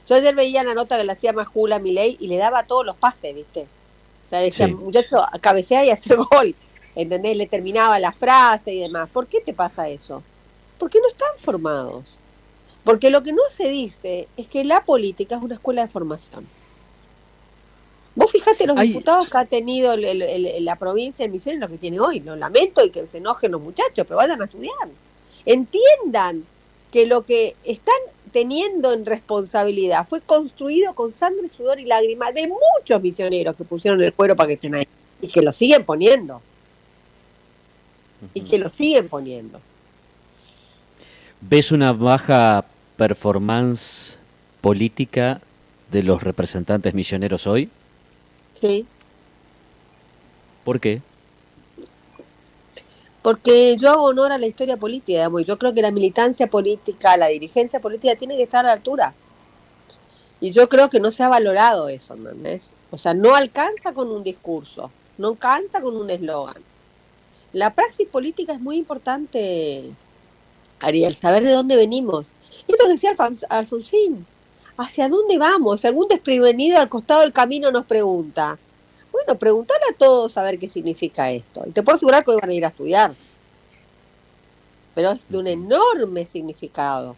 Yo 0.08 0.16
ayer 0.16 0.36
veía 0.36 0.64
la 0.64 0.76
nota 0.76 0.98
que 0.98 1.04
le 1.04 1.14
hacía 1.14 1.34
Majula 1.34 1.78
a 1.78 1.80
mi 1.80 1.94
ley 1.94 2.16
y 2.20 2.28
le 2.28 2.38
daba 2.38 2.68
todos 2.68 2.86
los 2.86 2.96
pases, 2.96 3.34
¿viste? 3.34 3.62
O 4.26 4.30
sea, 4.30 4.40
decía, 4.40 4.68
muchacho, 4.68 5.18
cabecea 5.42 5.84
y 5.84 5.90
hacer 5.90 6.18
gol. 6.18 6.54
¿Entendés? 6.96 7.38
Le 7.38 7.48
terminaba 7.48 8.00
la 8.00 8.12
frase 8.12 8.74
y 8.74 8.80
demás. 8.80 9.10
¿Por 9.12 9.28
qué 9.28 9.42
te 9.42 9.54
pasa 9.54 9.88
eso? 9.90 10.24
Porque 10.78 11.00
no 11.00 11.08
están 11.08 11.38
formados. 11.38 12.18
Porque 12.84 13.10
lo 13.10 13.24
que 13.24 13.32
no 13.32 13.44
se 13.56 13.70
dice 13.70 14.28
es 14.38 14.48
que 14.48 14.64
la 14.64 14.84
política 14.84 15.36
es 15.36 15.42
una 15.42 15.56
escuela 15.56 15.84
de 15.84 15.88
formación. 15.88 16.48
Vos 18.14 18.32
fijate 18.32 18.68
los 18.68 18.78
diputados 18.78 19.30
que 19.30 19.38
ha 19.38 19.46
tenido 19.46 19.96
la 19.96 20.76
provincia 20.76 21.26
de 21.26 21.32
Misiones, 21.32 21.62
lo 21.62 21.70
que 21.70 21.78
tiene 21.78 22.00
hoy. 22.00 22.20
Lo 22.20 22.36
lamento 22.36 22.84
y 22.84 22.90
que 22.90 23.08
se 23.08 23.20
enojen 23.20 23.52
los 23.52 23.62
muchachos, 23.62 24.06
pero 24.06 24.18
vayan 24.18 24.42
a 24.42 24.46
estudiar 24.46 24.90
entiendan 25.46 26.46
que 26.92 27.06
lo 27.06 27.26
que 27.26 27.56
están 27.64 27.96
teniendo 28.32 28.94
en 28.94 29.06
responsabilidad, 29.06 30.08
fue 30.08 30.22
construido 30.22 30.94
con 30.94 31.12
sangre, 31.12 31.50
sudor 31.50 31.80
y 31.80 31.86
lágrimas 31.86 32.34
de 32.34 32.48
muchos 32.48 33.02
misioneros 33.02 33.56
que 33.56 33.66
pusieron 33.66 34.02
el 34.02 34.14
cuero 34.14 34.36
para 34.36 34.48
que 34.48 34.54
estén 34.54 34.76
ahí 34.76 34.88
y 35.22 35.28
que 35.28 35.42
lo 35.42 35.52
siguen 35.52 35.84
poniendo. 35.84 36.42
Y 38.34 38.42
que 38.42 38.60
lo 38.60 38.70
siguen 38.70 39.10
poniendo. 39.10 39.60
¿Ves 41.42 41.72
una 41.72 41.92
baja 41.92 42.66
performance 42.98 44.18
política 44.62 45.42
de 45.92 46.04
los 46.04 46.24
representantes 46.24 46.94
misioneros 46.94 47.48
hoy? 47.48 47.70
Sí. 48.54 48.86
¿Por 50.64 50.80
qué? 50.80 51.02
Porque 53.22 53.76
yo 53.78 53.92
hago 53.92 54.04
honor 54.04 54.32
a 54.32 54.38
la 54.38 54.48
historia 54.48 54.78
política, 54.78 55.30
y 55.40 55.44
yo 55.44 55.58
creo 55.58 55.74
que 55.74 55.82
la 55.82 55.92
militancia 55.92 56.48
política, 56.48 57.18
la 57.18 57.28
dirigencia 57.28 57.80
política 57.80 58.16
tiene 58.16 58.36
que 58.36 58.44
estar 58.44 58.66
a 58.66 58.70
la 58.70 58.74
altura. 58.74 59.14
Y 60.40 60.52
yo 60.52 60.68
creo 60.70 60.90
que 60.90 61.00
no 61.00 61.12
se 61.12 61.24
ha 61.24 61.30
valorado 61.30 61.88
eso, 61.88 62.16
¿entendés? 62.16 62.72
O 62.90 62.98
sea, 62.98 63.14
no 63.14 63.36
alcanza 63.36 63.94
con 63.94 64.10
un 64.10 64.24
discurso, 64.24 64.92
no 65.18 65.30
alcanza 65.30 65.82
con 65.82 65.96
un 65.96 66.10
eslogan. 66.10 66.58
La 67.54 67.74
praxis 67.74 68.08
política 68.08 68.54
es 68.54 68.62
muy 68.62 68.78
importante, 68.78 69.92
Ariel, 70.80 71.16
saber 71.16 71.44
de 71.44 71.52
dónde 71.52 71.76
venimos. 71.76 72.32
Esto 72.68 72.88
decía 72.88 73.14
Alfonsín, 73.50 74.26
¿hacia 74.78 75.10
dónde 75.10 75.38
vamos? 75.38 75.82
Si 75.82 75.88
algún 75.88 76.08
desprevenido 76.08 76.80
al 76.80 76.88
costado 76.88 77.22
del 77.22 77.34
camino 77.34 77.72
nos 77.72 77.86
pregunta, 77.86 78.58
bueno, 79.12 79.38
preguntarle 79.38 79.84
a 79.92 79.98
todos 79.98 80.38
a 80.38 80.44
ver 80.44 80.58
qué 80.60 80.70
significa 80.70 81.30
esto. 81.30 81.64
Y 81.68 81.72
te 81.72 81.84
puedo 81.84 81.98
asegurar 81.98 82.24
que 82.24 82.32
hoy 82.32 82.38
van 82.40 82.50
a 82.50 82.54
ir 82.54 82.64
a 82.64 82.70
estudiar. 82.70 83.14
Pero 84.96 85.12
es 85.12 85.28
de 85.28 85.38
un 85.38 85.48
enorme 85.48 86.26
significado. 86.26 87.18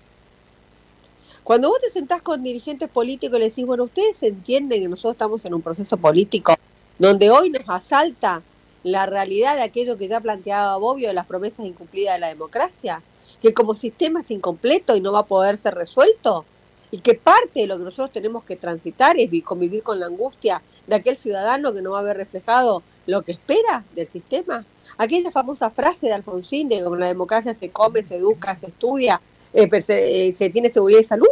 Cuando 1.44 1.70
vos 1.70 1.80
te 1.80 1.90
sentás 1.92 2.22
con 2.22 2.42
dirigentes 2.42 2.90
políticos 2.90 3.38
y 3.38 3.40
le 3.40 3.50
decís, 3.50 3.66
bueno, 3.66 3.84
ustedes 3.84 4.24
entienden 4.24 4.82
que 4.82 4.88
nosotros 4.88 5.14
estamos 5.14 5.46
en 5.46 5.54
un 5.54 5.62
proceso 5.62 5.98
político 5.98 6.56
donde 6.98 7.30
hoy 7.30 7.50
nos 7.50 7.68
asalta 7.68 8.42
la 8.84 9.06
realidad 9.06 9.56
de 9.56 9.64
aquello 9.64 9.98
que 9.98 10.08
ya 10.08 10.20
planteaba 10.20 10.78
Bobbio 10.78 11.08
de 11.08 11.14
las 11.14 11.26
promesas 11.26 11.66
incumplidas 11.66 12.16
de 12.16 12.20
la 12.20 12.28
democracia, 12.28 13.02
que 13.42 13.54
como 13.54 13.74
sistema 13.74 14.22
es 14.22 14.32
incompleto 14.32 14.96
y 14.96 15.02
no 15.02 15.12
va 15.12 15.20
a 15.20 15.26
poder 15.26 15.58
ser 15.58 15.76
resuelto, 15.76 16.46
y 16.92 17.00
que 17.00 17.16
parte 17.16 17.62
de 17.62 17.68
lo 17.68 17.80
que 17.80 17.86
nosotros 17.86 18.12
tenemos 18.12 18.44
que 18.44 18.56
transitar 18.56 19.16
es 19.18 19.30
convivir 19.44 19.82
con 19.82 20.00
la 20.00 20.06
angustia 20.06 20.62
de 20.86 20.96
aquel 20.96 21.18
ciudadano 21.18 21.74
que 21.74 21.82
no 21.82 21.92
va 21.92 22.00
a 22.00 22.04
ver 22.04 22.18
reflejado 22.18 22.84
lo 23.08 23.24
que 23.24 23.32
espera 23.32 23.84
del 23.96 24.06
sistema. 24.06 24.64
Aquella 25.00 25.32
famosa 25.32 25.72
frase 25.72 26.06
de 26.06 26.14
Alfonsín 26.14 26.70
de 26.70 26.78
que 26.78 26.84
con 26.84 27.00
la 27.00 27.08
democracia 27.08 27.56
se 27.56 27.72
come, 27.72 28.04
se 28.04 28.18
educa, 28.18 28.56
se 28.56 28.68
estudia, 28.68 29.20
eh, 29.54 29.82
se, 29.82 30.34
se, 30.34 30.50
tiene 30.52 30.70
seguridad 30.70 31.00
y 31.00 31.04
salud, 31.04 31.28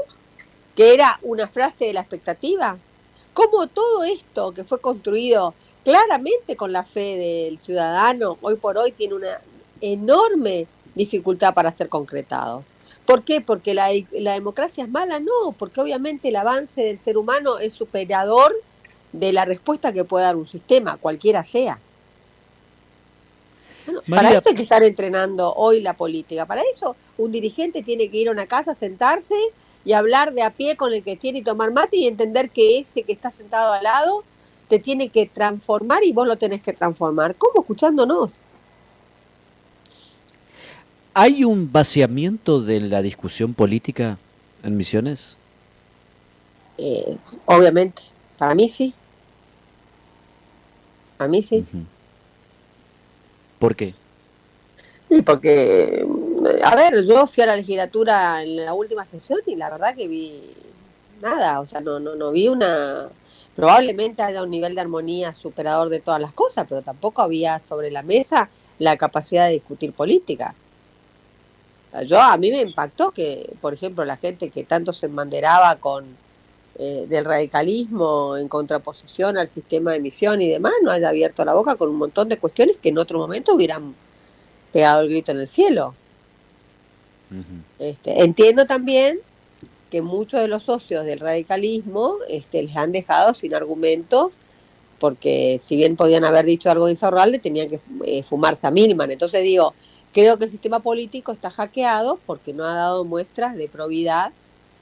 que 0.75 0.95
era 0.95 1.19
una 1.21 1.47
frase 1.47 1.85
de 1.85 1.93
la 1.93 2.01
expectativa. 2.01 2.77
Cómo 3.35 3.67
todo 3.67 4.03
esto 4.03 4.53
que 4.53 4.63
fue 4.63 4.81
construido 4.81 5.53
claramente 5.83 6.55
con 6.55 6.71
la 6.71 6.83
fe 6.83 7.17
del 7.17 7.57
ciudadano, 7.57 8.37
hoy 8.41 8.55
por 8.55 8.77
hoy 8.77 8.91
tiene 8.91 9.15
una 9.15 9.39
enorme 9.81 10.67
dificultad 10.95 11.53
para 11.53 11.71
ser 11.71 11.89
concretado. 11.89 12.63
¿Por 13.05 13.23
qué? 13.23 13.41
Porque 13.41 13.73
la, 13.73 13.89
democracia 14.33 14.83
es 14.83 14.89
mala, 14.89 15.19
no, 15.19 15.53
porque 15.57 15.81
obviamente 15.81 16.29
el 16.29 16.35
avance 16.35 16.81
del 16.81 16.99
ser 16.99 17.17
humano 17.17 17.59
es 17.59 17.73
superador 17.73 18.55
de 19.11 19.33
la 19.33 19.43
respuesta 19.43 19.91
que 19.91 20.05
puede 20.05 20.25
dar 20.25 20.35
un 20.35 20.47
sistema, 20.47 20.97
cualquiera 20.97 21.43
sea. 21.43 21.79
para 24.07 24.29
eso 24.29 24.49
hay 24.49 24.55
que 24.55 24.63
estar 24.63 24.83
entrenando 24.83 25.53
hoy 25.53 25.81
la 25.81 25.93
política. 25.93 26.45
Para 26.45 26.61
eso 26.73 26.95
un 27.17 27.31
dirigente 27.31 27.81
tiene 27.81 28.09
que 28.09 28.17
ir 28.17 28.29
a 28.29 28.31
una 28.31 28.45
casa, 28.45 28.75
sentarse 28.75 29.35
y 29.83 29.93
hablar 29.93 30.33
de 30.33 30.43
a 30.43 30.51
pie 30.51 30.77
con 30.77 30.93
el 30.93 31.03
que 31.03 31.15
tiene 31.15 31.39
y 31.39 31.43
tomar 31.43 31.71
mate 31.71 31.97
y 31.97 32.07
entender 32.07 32.51
que 32.51 32.79
ese 32.79 33.01
que 33.01 33.11
está 33.11 33.31
sentado 33.31 33.73
al 33.73 33.83
lado 33.83 34.23
te 34.71 34.79
tiene 34.79 35.09
que 35.09 35.25
transformar 35.25 36.01
y 36.05 36.13
vos 36.13 36.25
lo 36.25 36.37
tenés 36.37 36.61
que 36.61 36.71
transformar. 36.71 37.35
¿Cómo? 37.35 37.59
Escuchándonos. 37.59 38.29
¿Hay 41.13 41.43
un 41.43 41.69
vaciamiento 41.69 42.61
de 42.61 42.79
la 42.79 43.01
discusión 43.01 43.53
política 43.53 44.17
en 44.63 44.77
Misiones? 44.77 45.35
Eh, 46.77 47.17
obviamente, 47.43 48.01
para 48.37 48.55
mí 48.55 48.69
sí. 48.69 48.93
A 51.19 51.27
mí 51.27 51.43
sí. 51.43 51.65
¿Por 53.59 53.75
qué? 53.75 53.93
Sí, 55.09 55.21
porque, 55.21 56.07
a 56.63 56.75
ver, 56.77 57.03
yo 57.03 57.27
fui 57.27 57.43
a 57.43 57.47
la 57.47 57.57
legislatura 57.57 58.41
en 58.41 58.55
la 58.55 58.73
última 58.73 59.05
sesión 59.05 59.41
y 59.45 59.57
la 59.57 59.69
verdad 59.69 59.93
que 59.93 60.07
vi 60.07 60.41
nada, 61.21 61.59
o 61.59 61.67
sea, 61.67 61.81
no, 61.81 61.99
no, 61.99 62.15
no 62.15 62.31
vi 62.31 62.47
una... 62.47 63.09
Probablemente 63.55 64.21
haya 64.21 64.43
un 64.43 64.49
nivel 64.49 64.75
de 64.75 64.81
armonía 64.81 65.35
superador 65.35 65.89
de 65.89 65.99
todas 65.99 66.21
las 66.21 66.33
cosas, 66.33 66.65
pero 66.67 66.81
tampoco 66.81 67.21
había 67.21 67.59
sobre 67.59 67.91
la 67.91 68.01
mesa 68.01 68.49
la 68.79 68.97
capacidad 68.97 69.47
de 69.47 69.53
discutir 69.53 69.93
política. 69.93 70.55
Yo 72.05 72.21
a 72.21 72.37
mí 72.37 72.49
me 72.51 72.61
impactó 72.61 73.11
que, 73.11 73.53
por 73.59 73.73
ejemplo, 73.73 74.05
la 74.05 74.15
gente 74.15 74.49
que 74.49 74.63
tanto 74.63 74.93
se 74.93 75.07
embanderaba 75.07 75.75
con 75.75 76.15
eh, 76.79 77.05
del 77.09 77.25
radicalismo 77.25 78.37
en 78.37 78.47
contraposición 78.47 79.37
al 79.37 79.49
sistema 79.49 79.91
de 79.91 79.97
emisión 79.97 80.41
y 80.41 80.47
demás, 80.47 80.71
no 80.81 80.91
haya 80.91 81.09
abierto 81.09 81.43
la 81.43 81.53
boca 81.53 81.75
con 81.75 81.89
un 81.89 81.97
montón 81.97 82.29
de 82.29 82.37
cuestiones 82.37 82.77
que 82.77 82.89
en 82.89 82.97
otro 82.97 83.19
momento 83.19 83.53
hubieran 83.53 83.93
pegado 84.71 85.01
el 85.01 85.09
grito 85.09 85.31
en 85.31 85.41
el 85.41 85.47
cielo. 85.47 85.93
este, 87.77 88.23
entiendo 88.23 88.65
también 88.65 89.19
que 89.91 90.01
muchos 90.01 90.39
de 90.39 90.47
los 90.47 90.63
socios 90.63 91.05
del 91.05 91.19
radicalismo 91.19 92.15
este, 92.29 92.63
les 92.63 92.75
han 92.75 92.91
dejado 92.91 93.35
sin 93.35 93.53
argumentos 93.53 94.31
porque 94.99 95.59
si 95.61 95.75
bien 95.75 95.95
podían 95.95 96.23
haber 96.23 96.45
dicho 96.45 96.69
algo 96.71 96.87
de 96.87 96.95
tenían 97.39 97.67
que 97.67 97.79
eh, 98.05 98.23
fumarse 98.23 98.67
a 98.67 98.71
Milman. 98.71 99.11
Entonces 99.11 99.43
digo, 99.43 99.73
Creo 100.13 100.37
que 100.37 100.43
el 100.45 100.51
sistema 100.51 100.81
político 100.81 101.31
está 101.31 101.49
hackeado 101.49 102.19
porque 102.25 102.53
no 102.53 102.65
ha 102.65 102.73
dado 102.73 103.05
muestras 103.05 103.55
de 103.55 103.69
probidad 103.69 104.33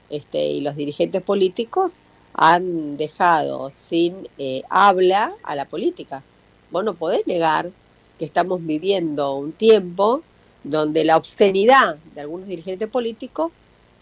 este, 0.08 0.44
y 0.44 0.60
los 0.60 0.74
dirigentes 0.74 1.22
políticos 1.22 1.98
han 2.34 2.96
dejado 2.96 3.70
sin 3.70 4.28
eh, 4.38 4.62
habla 4.70 5.34
a 5.44 5.54
la 5.54 5.66
política. 5.66 6.24
Vos 6.72 6.84
no 6.84 6.94
podés 6.94 7.26
negar 7.28 7.70
que 8.18 8.24
estamos 8.24 8.64
viviendo 8.66 9.34
un 9.34 9.52
tiempo 9.52 10.22
donde 10.64 11.04
la 11.04 11.16
obscenidad 11.16 11.96
de 12.14 12.20
algunos 12.20 12.48
dirigentes 12.48 12.88
políticos 12.88 13.52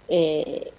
eh, 0.09 0.71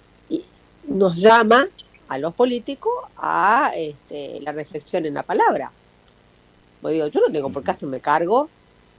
nos 0.90 1.16
llama 1.16 1.68
a 2.08 2.18
los 2.18 2.34
políticos 2.34 2.92
a 3.16 3.72
este, 3.76 4.40
la 4.40 4.52
reflexión 4.52 5.06
en 5.06 5.14
la 5.14 5.22
palabra. 5.22 5.72
digo, 6.82 7.06
yo 7.06 7.20
no 7.20 7.32
tengo 7.32 7.50
por 7.50 7.62
qué 7.62 7.70
hacerme 7.70 8.00
cargo 8.00 8.48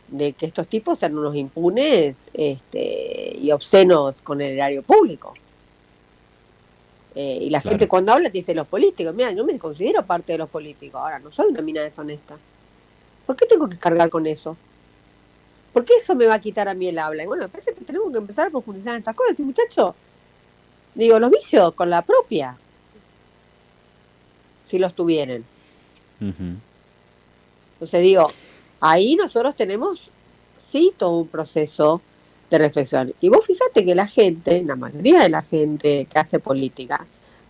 de 0.07 0.31
que 0.33 0.45
estos 0.45 0.67
tipos 0.67 0.99
sean 0.99 1.17
unos 1.17 1.35
impunes 1.35 2.29
este, 2.33 3.37
y 3.37 3.51
obscenos 3.51 4.21
con 4.21 4.39
el 4.41 4.51
erario 4.51 4.83
público. 4.83 5.33
Eh, 7.13 7.39
y 7.41 7.49
la 7.49 7.59
gente 7.59 7.89
cuando 7.89 8.13
habla 8.13 8.29
dice 8.29 8.55
los 8.55 8.67
políticos, 8.67 9.13
mira, 9.13 9.31
yo 9.31 9.43
me 9.43 9.59
considero 9.59 10.05
parte 10.05 10.31
de 10.31 10.37
los 10.37 10.49
políticos, 10.49 11.01
ahora 11.01 11.19
no 11.19 11.29
soy 11.29 11.49
una 11.49 11.61
mina 11.61 11.81
deshonesta. 11.81 12.37
¿Por 13.25 13.35
qué 13.35 13.45
tengo 13.45 13.67
que 13.67 13.77
cargar 13.77 14.09
con 14.09 14.25
eso? 14.25 14.55
¿Por 15.73 15.83
qué 15.83 15.95
eso 15.95 16.15
me 16.15 16.25
va 16.25 16.35
a 16.35 16.39
quitar 16.39 16.69
a 16.69 16.73
mí 16.73 16.87
el 16.87 16.99
habla? 16.99 17.23
Y 17.23 17.27
bueno, 17.27 17.43
me 17.43 17.49
parece 17.49 17.73
que 17.73 17.83
tenemos 17.83 18.11
que 18.13 18.17
empezar 18.17 18.47
a 18.47 18.49
profundizar 18.49 18.93
en 18.93 18.99
estas 18.99 19.15
cosas. 19.15 19.37
Y 19.39 19.43
muchachos, 19.43 19.93
digo, 20.95 21.19
los 21.19 21.31
vicios 21.31 21.73
con 21.73 21.89
la 21.89 22.01
propia, 22.01 22.57
si 24.67 24.79
los 24.79 24.93
tuvieran. 24.93 25.43
Entonces 26.19 28.01
digo, 28.01 28.31
ahí 28.79 29.15
nosotros 29.15 29.55
tenemos, 29.55 29.99
sí, 30.57 30.93
todo 30.97 31.17
un 31.17 31.27
proceso 31.27 32.01
de 32.49 32.57
reflexión. 32.57 33.13
Y 33.21 33.29
vos 33.29 33.45
fíjate 33.45 33.85
que 33.85 33.95
la 33.95 34.07
gente, 34.07 34.63
la 34.63 34.75
mayoría 34.75 35.21
de 35.21 35.29
la 35.29 35.41
gente 35.41 36.07
que 36.11 36.19
hace 36.19 36.39
política, 36.39 37.05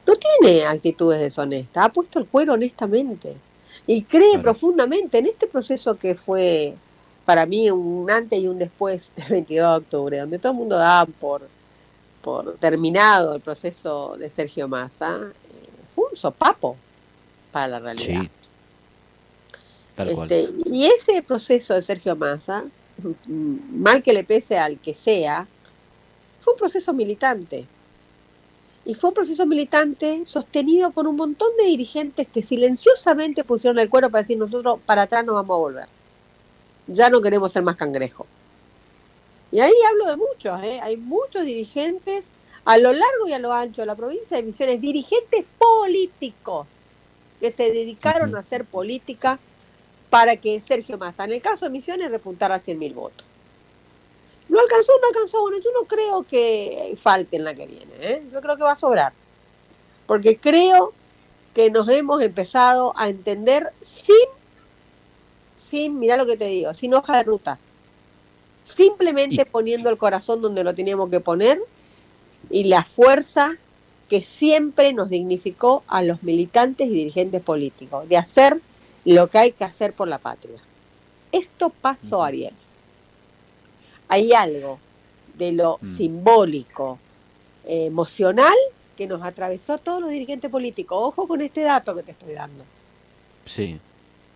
no 0.05 0.13
tiene 0.15 0.65
actitudes 0.65 1.19
deshonestas, 1.19 1.85
ha 1.85 1.89
puesto 1.89 2.19
el 2.19 2.27
cuero 2.27 2.53
honestamente 2.53 3.35
y 3.87 4.03
cree 4.03 4.39
profundamente 4.39 5.17
en 5.17 5.27
este 5.27 5.47
proceso 5.47 5.97
que 5.97 6.15
fue 6.15 6.75
para 7.25 7.45
mí 7.45 7.69
un 7.69 8.09
antes 8.09 8.39
y 8.39 8.47
un 8.47 8.57
después 8.57 9.09
del 9.15 9.27
22 9.27 9.69
de 9.69 9.77
octubre, 9.77 10.17
donde 10.19 10.39
todo 10.39 10.51
el 10.51 10.57
mundo 10.57 10.77
da 10.77 11.05
por, 11.05 11.47
por 12.21 12.55
terminado 12.57 13.35
el 13.35 13.41
proceso 13.41 14.15
de 14.17 14.29
Sergio 14.29 14.67
Massa, 14.67 15.19
eh, 15.21 15.69
fue 15.87 16.05
un 16.11 16.17
sopapo 16.17 16.75
para 17.51 17.67
la 17.67 17.79
realidad. 17.79 18.29
Este, 19.97 20.49
y 20.65 20.85
ese 20.85 21.21
proceso 21.21 21.73
de 21.73 21.81
Sergio 21.81 22.15
Massa, 22.15 22.63
mal 23.27 24.01
que 24.01 24.13
le 24.13 24.23
pese 24.23 24.57
al 24.57 24.79
que 24.79 24.93
sea, 24.93 25.47
fue 26.39 26.53
un 26.53 26.59
proceso 26.59 26.93
militante. 26.93 27.65
Y 28.83 28.95
fue 28.95 29.09
un 29.09 29.13
proceso 29.13 29.45
militante 29.45 30.25
sostenido 30.25 30.89
por 30.89 31.07
un 31.07 31.15
montón 31.15 31.49
de 31.57 31.65
dirigentes 31.65 32.27
que 32.27 32.41
silenciosamente 32.41 33.43
pusieron 33.43 33.77
el 33.77 33.89
cuero 33.89 34.09
para 34.09 34.23
decir 34.23 34.37
nosotros 34.37 34.79
para 34.85 35.03
atrás 35.03 35.23
no 35.23 35.35
vamos 35.35 35.53
a 35.53 35.59
volver. 35.59 35.85
Ya 36.87 37.09
no 37.09 37.21
queremos 37.21 37.51
ser 37.51 37.61
más 37.61 37.75
cangrejo. 37.75 38.25
Y 39.51 39.59
ahí 39.59 39.73
hablo 39.89 40.05
de 40.07 40.17
muchos, 40.17 40.63
¿eh? 40.63 40.79
hay 40.81 40.95
muchos 40.97 41.43
dirigentes, 41.43 42.29
a 42.63 42.77
lo 42.77 42.93
largo 42.93 43.27
y 43.27 43.33
a 43.33 43.39
lo 43.39 43.51
ancho 43.51 43.81
de 43.81 43.85
la 43.87 43.95
provincia 43.95 44.37
de 44.37 44.43
Misiones, 44.43 44.79
dirigentes 44.79 45.45
políticos 45.57 46.67
que 47.39 47.51
se 47.51 47.71
dedicaron 47.71 48.35
a 48.35 48.39
hacer 48.39 48.65
política 48.65 49.39
para 50.09 50.37
que 50.37 50.61
Sergio 50.61 50.97
Massa, 50.97 51.25
en 51.25 51.33
el 51.33 51.41
caso 51.41 51.65
de 51.65 51.71
Misiones, 51.71 52.11
repuntara 52.11 52.59
100.000 52.59 52.93
votos. 52.93 53.25
¿No 54.47 54.59
alcanzó? 54.59 54.91
¿No 55.01 55.07
alcanzó? 55.07 55.41
Bueno, 55.41 55.57
yo 55.59 55.71
no 55.71 55.87
creo 55.87 56.23
que 56.23 56.93
falte 56.97 57.37
en 57.37 57.45
la 57.45 57.53
que 57.53 57.65
viene. 57.65 57.93
¿eh? 57.99 58.23
Yo 58.31 58.41
creo 58.41 58.57
que 58.57 58.63
va 58.63 58.73
a 58.73 58.75
sobrar. 58.75 59.13
Porque 60.05 60.37
creo 60.37 60.93
que 61.53 61.71
nos 61.71 61.87
hemos 61.89 62.21
empezado 62.21 62.93
a 62.97 63.07
entender 63.09 63.71
sin, 63.81 64.15
sin, 65.57 65.99
mira 65.99 66.17
lo 66.17 66.25
que 66.25 66.37
te 66.37 66.45
digo, 66.45 66.73
sin 66.73 66.93
hoja 66.93 67.17
de 67.17 67.23
ruta. 67.23 67.59
Simplemente 68.75 69.45
poniendo 69.45 69.89
el 69.89 69.97
corazón 69.97 70.41
donde 70.41 70.63
lo 70.63 70.73
teníamos 70.73 71.09
que 71.09 71.19
poner 71.19 71.59
y 72.49 72.65
la 72.65 72.83
fuerza 72.83 73.57
que 74.09 74.23
siempre 74.23 74.91
nos 74.91 75.09
dignificó 75.09 75.83
a 75.87 76.01
los 76.03 76.21
militantes 76.23 76.87
y 76.87 76.91
dirigentes 76.91 77.41
políticos, 77.41 78.09
de 78.09 78.17
hacer 78.17 78.59
lo 79.05 79.29
que 79.29 79.37
hay 79.37 79.51
que 79.53 79.63
hacer 79.63 79.93
por 79.93 80.07
la 80.07 80.17
patria. 80.17 80.57
Esto 81.31 81.69
pasó, 81.69 82.23
Ariel. 82.23 82.53
Hay 84.09 84.33
algo 84.33 84.79
de 85.37 85.53
lo 85.53 85.79
mm. 85.81 85.95
simbólico, 85.95 86.99
eh, 87.65 87.85
emocional, 87.85 88.53
que 88.97 89.07
nos 89.07 89.23
atravesó 89.23 89.73
a 89.73 89.77
todos 89.77 90.01
los 90.01 90.09
dirigentes 90.09 90.51
políticos. 90.51 90.97
Ojo 91.01 91.27
con 91.27 91.41
este 91.41 91.61
dato 91.61 91.95
que 91.95 92.03
te 92.03 92.11
estoy 92.11 92.33
dando. 92.33 92.65
Sí. 93.45 93.79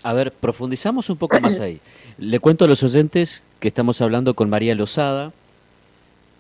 A 0.06 0.14
ver, 0.14 0.32
profundizamos 0.32 1.10
un 1.10 1.18
poco 1.18 1.40
más 1.40 1.60
ahí. 1.60 1.82
Le 2.20 2.40
cuento 2.40 2.66
a 2.66 2.68
los 2.68 2.84
oyentes 2.84 3.42
que 3.60 3.70
estamos 3.70 4.02
hablando 4.02 4.36
con 4.36 4.52
María 4.52 4.76
Lozada, 4.76 5.34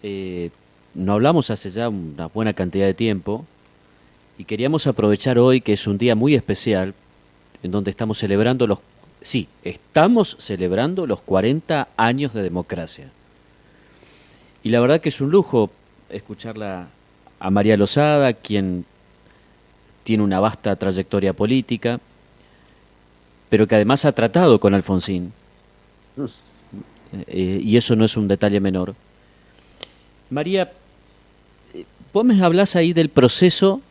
eh, 0.04 0.52
no 0.94 1.14
hablamos 1.14 1.50
hace 1.50 1.72
ya 1.72 1.90
una 1.90 2.28
buena 2.28 2.54
cantidad 2.54 2.86
de 2.86 2.94
tiempo 2.94 3.44
y 4.38 4.44
queríamos 4.44 4.86
aprovechar 4.86 5.40
hoy 5.40 5.62
que 5.62 5.74
es 5.74 5.88
un 5.88 5.98
día 5.98 6.14
muy 6.14 6.36
especial 6.36 6.94
en 7.64 7.72
donde 7.72 7.90
estamos 7.90 8.20
celebrando 8.20 8.68
los 8.68 8.82
sí, 9.24 9.48
estamos 9.64 10.36
celebrando 10.38 11.08
los 11.08 11.22
40 11.22 11.88
años 11.98 12.36
de 12.36 12.44
democracia. 12.44 13.10
Y 14.62 14.70
la 14.70 14.80
verdad 14.80 15.02
que 15.02 15.10
es 15.10 15.20
un 15.22 15.32
lujo 15.32 15.72
escucharla 16.12 16.90
a 17.40 17.50
María 17.50 17.78
Lozada, 17.78 18.34
quien 18.34 18.86
tiene 20.04 20.22
una 20.22 20.40
vasta 20.40 20.76
trayectoria 20.76 21.34
política, 21.34 22.00
pero 23.50 23.68
que 23.68 23.76
además 23.76 24.06
ha 24.06 24.12
tratado 24.12 24.60
con 24.60 24.74
Alfonsín. 24.74 25.34
Eh, 27.28 27.62
y 27.64 27.78
eso 27.78 27.96
no 27.96 28.06
es 28.06 28.18
un 28.18 28.28
detalle 28.28 28.60
menor. 28.60 28.96
María, 30.30 30.72
Vos 32.16 32.24
me 32.24 32.42
hablás 32.42 32.78
ahí 32.78 32.94
del 32.94 33.10
proceso 33.10 33.82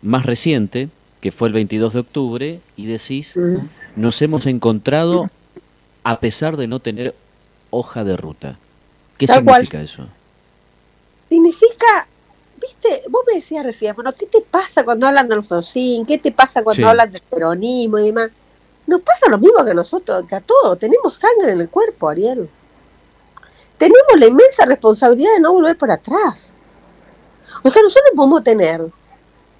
más 0.00 0.24
reciente, 0.24 0.88
que 1.20 1.30
fue 1.30 1.48
el 1.48 1.52
22 1.52 1.92
de 1.92 1.98
octubre, 1.98 2.60
y 2.74 2.86
decís, 2.86 3.38
nos 3.96 4.22
hemos 4.22 4.46
encontrado 4.46 5.28
a 6.04 6.20
pesar 6.20 6.56
de 6.56 6.68
no 6.68 6.80
tener 6.80 7.14
hoja 7.68 8.02
de 8.04 8.16
ruta. 8.16 8.58
¿Qué 9.18 9.26
significa 9.26 9.82
eso? 9.82 10.06
Significa, 11.28 12.08
viste, 12.62 13.02
vos 13.08 13.22
me 13.26 13.34
decías 13.34 13.64
recién, 13.64 13.94
bueno, 13.94 14.14
¿qué 14.14 14.26
te 14.26 14.40
pasa 14.40 14.84
cuando 14.84 15.06
hablan 15.06 15.28
de 15.28 15.34
Alfonsín? 15.34 16.06
¿Qué 16.06 16.18
te 16.18 16.32
pasa 16.32 16.62
cuando 16.62 16.88
hablan 16.88 17.10
del 17.10 17.22
peronismo 17.22 17.98
y 17.98 18.06
demás? 18.06 18.30
Nos 18.86 19.00
pasa 19.02 19.28
lo 19.28 19.38
mismo 19.38 19.64
que 19.64 19.74
nosotros, 19.74 20.24
que 20.28 20.36
a 20.36 20.40
todos, 20.40 20.78
tenemos 20.78 21.14
sangre 21.14 21.52
en 21.52 21.60
el 21.60 21.68
cuerpo, 21.68 22.08
Ariel. 22.08 22.48
Tenemos 23.78 24.18
la 24.18 24.26
inmensa 24.26 24.64
responsabilidad 24.64 25.34
de 25.34 25.40
no 25.40 25.52
volver 25.52 25.76
por 25.76 25.90
atrás. 25.90 26.52
O 27.62 27.70
sea, 27.70 27.82
nosotros 27.82 28.12
podemos 28.14 28.42
tener 28.44 28.86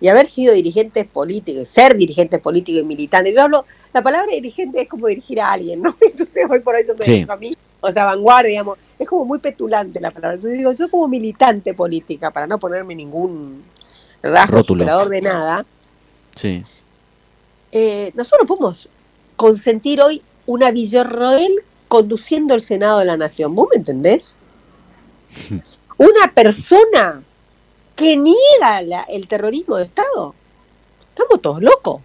y 0.00 0.08
haber 0.08 0.26
sido 0.26 0.52
dirigentes 0.52 1.06
políticos, 1.06 1.68
ser 1.68 1.94
dirigentes 1.94 2.40
políticos 2.40 2.82
y 2.82 2.84
militantes. 2.84 3.34
Yo 3.34 3.42
hablo, 3.42 3.66
la 3.92 4.02
palabra 4.02 4.32
dirigente 4.32 4.80
es 4.80 4.88
como 4.88 5.06
dirigir 5.06 5.40
a 5.40 5.52
alguien, 5.52 5.80
¿no? 5.80 5.94
Entonces 6.00 6.44
hoy 6.50 6.60
por 6.60 6.76
eso 6.76 6.94
me 6.94 7.26
a 7.28 7.36
mí, 7.36 7.56
o 7.80 7.92
sea, 7.92 8.06
vanguardia, 8.06 8.50
digamos, 8.50 8.78
es 9.02 9.08
como 9.08 9.24
muy 9.24 9.38
petulante 9.38 10.00
la 10.00 10.10
palabra. 10.10 10.34
Entonces 10.34 10.58
digo, 10.58 10.72
yo 10.72 10.90
como 10.90 11.08
militante 11.08 11.74
política, 11.74 12.30
para 12.30 12.46
no 12.46 12.58
ponerme 12.58 12.94
ningún 12.94 13.64
rasgo 14.22 14.62
de 15.08 15.20
nada, 15.20 15.64
sí. 16.34 16.64
Eh, 17.70 18.12
nosotros 18.14 18.46
podemos 18.46 18.88
consentir 19.36 20.00
hoy 20.00 20.22
una 20.46 20.70
Villarroel 20.70 21.64
conduciendo 21.88 22.54
el 22.54 22.60
Senado 22.60 22.98
de 22.98 23.06
la 23.06 23.16
Nación. 23.16 23.54
¿Vos 23.54 23.68
me 23.70 23.76
entendés? 23.76 24.38
Una 25.98 26.32
persona 26.34 27.22
que 27.96 28.16
niega 28.16 29.04
el 29.08 29.28
terrorismo 29.28 29.76
de 29.76 29.84
Estado. 29.84 30.34
Estamos 31.08 31.42
todos 31.42 31.62
locos. 31.62 32.02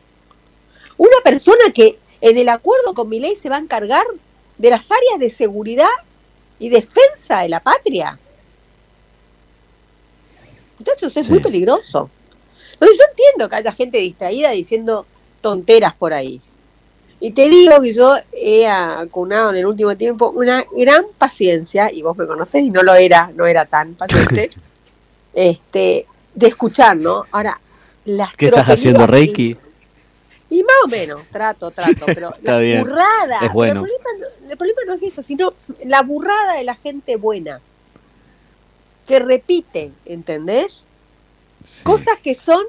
Una 0.97 1.17
persona 1.23 1.71
que 1.73 1.99
en 2.21 2.37
el 2.37 2.49
acuerdo 2.49 2.93
con 2.93 3.09
mi 3.09 3.19
ley 3.19 3.35
se 3.35 3.49
va 3.49 3.57
a 3.57 3.59
encargar 3.59 4.05
de 4.57 4.69
las 4.69 4.89
áreas 4.91 5.19
de 5.19 5.29
seguridad 5.29 5.87
y 6.59 6.69
defensa 6.69 7.41
de 7.41 7.49
la 7.49 7.59
patria. 7.59 8.17
Entonces 10.79 11.17
es 11.17 11.29
muy 11.29 11.39
peligroso. 11.39 12.09
Entonces 12.73 12.97
yo 12.97 13.05
entiendo 13.09 13.49
que 13.49 13.55
haya 13.55 13.71
gente 13.71 13.97
distraída 13.97 14.51
diciendo 14.51 15.05
tonteras 15.41 15.93
por 15.95 16.13
ahí. 16.13 16.41
Y 17.19 17.31
te 17.31 17.49
digo 17.49 17.81
que 17.81 17.93
yo 17.93 18.15
he 18.31 18.67
acunado 18.67 19.49
en 19.49 19.57
el 19.57 19.65
último 19.65 19.97
tiempo 19.97 20.29
una 20.29 20.65
gran 20.75 21.05
paciencia, 21.17 21.91
y 21.91 22.03
vos 22.03 22.15
me 22.15 22.27
conocés 22.27 22.63
y 22.63 22.69
no 22.69 22.83
lo 22.83 22.93
era, 22.93 23.31
no 23.33 23.47
era 23.47 23.65
tan 23.65 23.95
paciente, 23.95 24.51
este, 25.33 26.05
de 26.35 26.47
escuchar, 26.47 26.95
¿no? 26.95 27.25
Ahora, 27.31 27.59
las 28.05 28.35
¿Qué 28.35 28.45
estás 28.45 28.67
haciendo, 28.67 29.07
Reiki? 29.07 29.57
Y 30.49 30.63
más 30.63 30.75
o 30.85 30.87
menos, 30.87 31.21
trato, 31.31 31.71
trato, 31.71 32.05
pero 32.07 32.33
la 32.41 32.59
burrada, 32.79 33.39
el, 33.41 33.51
problema 34.57 34.81
no, 34.87 34.93
es 34.93 35.03
eso, 35.03 35.21
sino 35.21 35.53
la 35.85 36.01
burrada 36.03 36.55
de 36.55 36.63
la 36.63 36.75
gente 36.75 37.17
buena, 37.17 37.59
que 39.05 39.19
repite, 39.19 39.91
¿entendés? 40.05 40.85
Cosas 41.83 42.17
que 42.23 42.33
son 42.33 42.63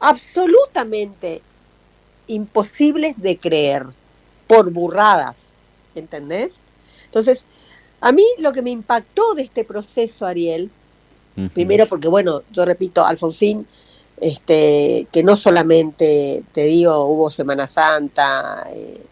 absolutamente 0.00 1.42
imposibles 2.26 3.14
de 3.18 3.36
creer, 3.38 3.86
por 4.46 4.70
burradas, 4.70 5.50
¿entendés? 5.94 6.60
Entonces, 7.04 7.44
a 8.00 8.12
mí 8.12 8.24
lo 8.38 8.52
que 8.52 8.62
me 8.62 8.70
impactó 8.70 9.34
de 9.34 9.42
este 9.42 9.64
proceso, 9.64 10.24
Ariel, 10.24 10.70
Primero 11.54 11.86
porque, 11.86 12.08
bueno, 12.08 12.42
yo 12.50 12.64
repito, 12.64 13.04
Alfonsín, 13.04 13.66
este, 14.20 15.06
que 15.12 15.22
no 15.22 15.36
solamente, 15.36 16.42
te 16.52 16.64
digo, 16.64 17.04
hubo 17.04 17.30
Semana 17.30 17.66
Santa 17.66 18.66
eh, 18.72 19.04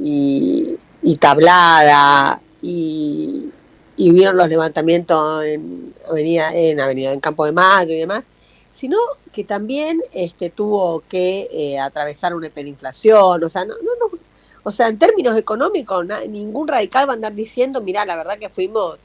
y, 0.00 0.76
tablada 1.18 2.40
y, 2.62 3.50
y 3.96 4.10
hubieron 4.10 4.36
los 4.36 4.48
levantamientos 4.48 5.44
en 5.44 5.94
Avenida, 6.08 6.54
en 6.54 6.80
Avenida, 6.80 7.12
en 7.12 7.20
Campo 7.20 7.44
de 7.44 7.52
Mayo 7.52 7.92
y 7.92 7.98
demás, 7.98 8.22
sino 8.70 8.96
que 9.32 9.44
también 9.44 10.00
este, 10.12 10.50
tuvo 10.50 11.02
que 11.08 11.48
eh, 11.50 11.78
atravesar 11.78 12.34
una 12.34 12.46
hiperinflación, 12.46 13.42
o 13.42 13.48
sea, 13.48 13.64
no, 13.64 13.74
no, 13.74 13.90
no, 14.00 14.18
o 14.62 14.72
sea, 14.72 14.88
en 14.88 14.98
términos 14.98 15.36
económicos, 15.36 16.06
ningún 16.28 16.68
radical 16.68 17.08
va 17.08 17.12
a 17.12 17.16
andar 17.16 17.34
diciendo, 17.34 17.80
mira, 17.80 18.04
la 18.04 18.16
verdad 18.16 18.38
que 18.38 18.48
fuimos 18.48 18.98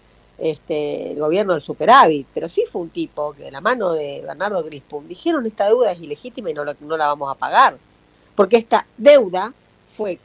este, 0.44 1.14
el 1.14 1.20
gobierno 1.20 1.54
del 1.54 1.62
superávit, 1.62 2.28
pero 2.34 2.50
sí 2.50 2.66
fue 2.70 2.82
un 2.82 2.90
tipo 2.90 3.32
que 3.32 3.44
de 3.44 3.52
la 3.52 3.62
mano 3.62 3.94
de 3.94 4.22
Bernardo 4.28 4.62
Grispum 4.62 5.08
dijeron 5.08 5.46
esta 5.46 5.68
deuda 5.68 5.94
es 5.94 6.02
ilegítima 6.02 6.50
y 6.50 6.54
no, 6.54 6.66
no 6.66 6.98
la 6.98 7.08
vamos 7.08 7.32
a 7.32 7.36
pagar, 7.36 7.78
porque 8.36 8.58
esta 8.58 8.86
deuda 8.98 9.54
fue 9.88 10.20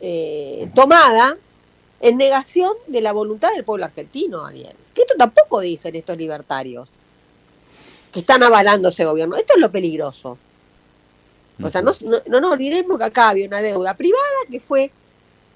eh, 0.00 0.70
tomada 0.74 1.36
en 2.00 2.16
negación 2.16 2.72
de 2.86 3.02
la 3.02 3.12
voluntad 3.12 3.52
del 3.52 3.64
pueblo 3.64 3.84
argentino, 3.84 4.46
Ariel. 4.46 4.74
Que 4.94 5.02
esto 5.02 5.14
tampoco 5.18 5.60
dicen 5.60 5.94
estos 5.96 6.16
libertarios 6.16 6.88
que 8.10 8.20
están 8.20 8.42
avalando 8.42 8.88
ese 8.88 9.04
gobierno. 9.04 9.36
Esto 9.36 9.54
es 9.54 9.60
lo 9.60 9.70
peligroso. 9.70 10.38
O 11.62 11.70
sea, 11.70 11.82
no, 11.82 11.92
no, 12.00 12.40
nos 12.40 12.52
olvidemos 12.52 12.96
que 12.96 13.04
acá 13.04 13.28
había 13.28 13.46
una 13.46 13.60
deuda 13.60 13.94
privada 13.94 14.22
que 14.50 14.60
fue 14.60 14.90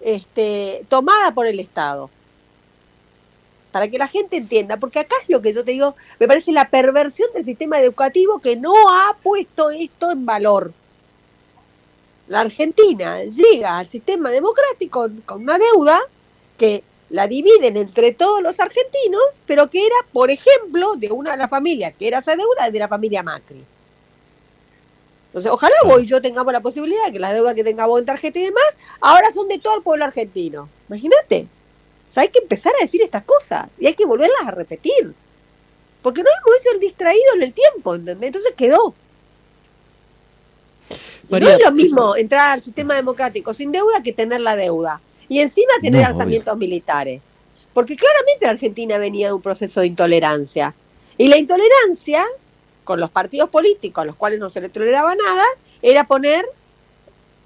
este, 0.00 0.84
tomada 0.88 1.32
por 1.32 1.46
el 1.46 1.58
Estado 1.60 2.10
para 3.76 3.88
que 3.88 3.98
la 3.98 4.08
gente 4.08 4.38
entienda, 4.38 4.78
porque 4.78 5.00
acá 5.00 5.14
es 5.20 5.28
lo 5.28 5.42
que 5.42 5.52
yo 5.52 5.62
te 5.62 5.72
digo, 5.72 5.96
me 6.18 6.26
parece 6.26 6.50
la 6.50 6.70
perversión 6.70 7.30
del 7.34 7.44
sistema 7.44 7.78
educativo 7.78 8.38
que 8.38 8.56
no 8.56 8.72
ha 8.88 9.14
puesto 9.22 9.68
esto 9.68 10.10
en 10.10 10.24
valor. 10.24 10.72
La 12.26 12.40
Argentina 12.40 13.22
llega 13.24 13.76
al 13.76 13.86
sistema 13.86 14.30
democrático 14.30 15.10
con 15.26 15.42
una 15.42 15.58
deuda 15.58 16.00
que 16.56 16.84
la 17.10 17.28
dividen 17.28 17.76
entre 17.76 18.12
todos 18.12 18.40
los 18.40 18.58
argentinos, 18.58 19.24
pero 19.44 19.68
que 19.68 19.84
era, 19.84 19.96
por 20.10 20.30
ejemplo, 20.30 20.94
de 20.96 21.12
una 21.12 21.32
de 21.32 21.36
las 21.36 21.50
familias 21.50 21.92
que 21.98 22.08
era 22.08 22.20
esa 22.20 22.34
deuda, 22.34 22.70
de 22.70 22.78
la 22.78 22.88
familia 22.88 23.22
Macri. 23.22 23.62
Entonces, 25.26 25.52
ojalá 25.52 25.76
vos 25.84 26.02
y 26.02 26.06
yo 26.06 26.22
tengamos 26.22 26.50
la 26.50 26.60
posibilidad 26.60 27.04
de 27.04 27.12
que 27.12 27.18
las 27.18 27.34
deudas 27.34 27.54
que 27.54 27.62
tenga 27.62 27.84
vos 27.84 28.00
en 28.00 28.06
tarjeta 28.06 28.38
y 28.38 28.44
demás, 28.44 28.64
ahora 29.02 29.30
son 29.34 29.48
de 29.48 29.58
todo 29.58 29.76
el 29.76 29.82
pueblo 29.82 30.06
argentino. 30.06 30.66
Imagínate 30.88 31.46
hay 32.20 32.28
que 32.28 32.40
empezar 32.40 32.72
a 32.78 32.84
decir 32.84 33.02
estas 33.02 33.24
cosas 33.24 33.66
y 33.78 33.86
hay 33.86 33.94
que 33.94 34.06
volverlas 34.06 34.46
a 34.46 34.50
repetir. 34.50 35.14
porque 36.02 36.22
no 36.22 36.28
hemos 36.28 36.60
hecho 36.60 36.74
el 36.74 36.80
distraído 36.80 37.34
en 37.34 37.42
el 37.42 37.52
tiempo, 37.52 37.96
¿entendés? 37.96 38.28
Entonces 38.28 38.52
quedó. 38.56 38.94
no 41.28 41.48
es 41.48 41.62
lo 41.64 41.72
mismo 41.72 42.14
entrar 42.14 42.52
al 42.52 42.62
sistema 42.62 42.94
democrático 42.94 43.52
sin 43.52 43.72
deuda 43.72 44.02
que 44.04 44.12
tener 44.12 44.40
la 44.40 44.54
deuda. 44.54 45.00
Y 45.28 45.40
encima 45.40 45.72
tener 45.82 46.04
alzamientos 46.04 46.56
militares. 46.56 47.22
Porque 47.72 47.96
claramente 47.96 48.46
la 48.46 48.52
Argentina 48.52 48.98
venía 48.98 49.26
de 49.28 49.32
un 49.32 49.42
proceso 49.42 49.80
de 49.80 49.88
intolerancia. 49.88 50.74
Y 51.18 51.26
la 51.26 51.38
intolerancia, 51.38 52.24
con 52.84 53.00
los 53.00 53.10
partidos 53.10 53.50
políticos 53.50 54.02
a 54.02 54.04
los 54.06 54.14
cuales 54.14 54.38
no 54.38 54.48
se 54.48 54.60
le 54.60 54.68
toleraba 54.68 55.14
nada, 55.16 55.44
era 55.82 56.04
poner 56.04 56.46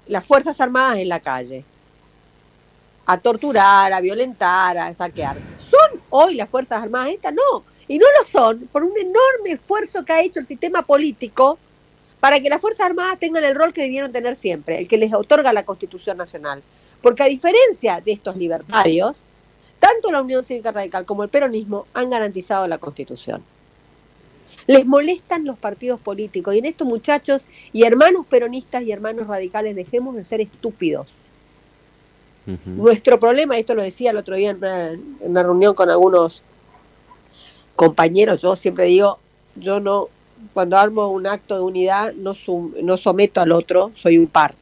las 0.05 0.23
Fuerzas 0.23 0.61
Armadas 0.61 0.97
en 0.97 1.09
la 1.09 1.19
calle. 1.19 1.65
A 3.05 3.17
torturar, 3.17 3.91
a 3.91 4.01
violentar, 4.01 4.77
a 4.77 4.93
saquear. 4.93 5.37
¿Son 5.55 6.01
hoy 6.09 6.35
las 6.35 6.49
Fuerzas 6.49 6.83
Armadas 6.83 7.09
estas? 7.09 7.33
No. 7.33 7.63
Y 7.87 7.97
no 7.97 8.05
lo 8.19 8.27
son 8.29 8.67
por 8.71 8.83
un 8.83 8.97
enorme 8.97 9.51
esfuerzo 9.51 10.05
que 10.05 10.13
ha 10.13 10.21
hecho 10.21 10.39
el 10.39 10.45
sistema 10.45 10.83
político 10.83 11.57
para 12.19 12.39
que 12.39 12.49
las 12.49 12.61
Fuerzas 12.61 12.85
Armadas 12.85 13.19
tengan 13.19 13.43
el 13.43 13.55
rol 13.55 13.73
que 13.73 13.81
debieron 13.81 14.11
tener 14.11 14.35
siempre, 14.35 14.77
el 14.77 14.87
que 14.87 14.97
les 14.97 15.13
otorga 15.13 15.51
la 15.51 15.65
Constitución 15.65 16.17
Nacional. 16.17 16.63
Porque 17.01 17.23
a 17.23 17.27
diferencia 17.27 17.99
de 17.99 18.11
estos 18.11 18.37
libertarios, 18.37 19.25
tanto 19.79 20.11
la 20.11 20.21
Unión 20.21 20.43
Cívica 20.43 20.71
Radical 20.71 21.05
como 21.05 21.23
el 21.23 21.29
peronismo 21.29 21.87
han 21.93 22.11
garantizado 22.11 22.67
la 22.67 22.77
Constitución. 22.77 23.43
Les 24.67 24.85
molestan 24.85 25.45
los 25.45 25.57
partidos 25.57 25.99
políticos 25.99 26.53
y 26.53 26.59
en 26.59 26.65
esto 26.65 26.85
muchachos 26.85 27.43
y 27.73 27.83
hermanos 27.83 28.27
peronistas 28.27 28.83
y 28.83 28.91
hermanos 28.91 29.25
radicales 29.27 29.75
dejemos 29.75 30.15
de 30.15 30.23
ser 30.23 30.41
estúpidos. 30.41 31.20
Nuestro 32.65 33.19
problema, 33.19 33.57
esto 33.57 33.75
lo 33.75 33.81
decía 33.81 34.11
el 34.11 34.17
otro 34.17 34.35
día 34.35 34.51
en 34.51 35.17
una, 35.21 35.43
reunión 35.43 35.73
con 35.73 35.89
algunos 35.89 36.41
compañeros, 37.75 38.41
yo 38.41 38.55
siempre 38.55 38.85
digo, 38.85 39.19
yo 39.55 39.79
no, 39.79 40.09
cuando 40.53 40.77
armo 40.77 41.07
un 41.07 41.27
acto 41.27 41.55
de 41.55 41.61
unidad 41.61 42.13
no, 42.13 42.33
no 42.81 42.97
someto 42.97 43.41
al 43.41 43.51
otro, 43.51 43.91
soy 43.93 44.17
un 44.17 44.27
par. 44.27 44.55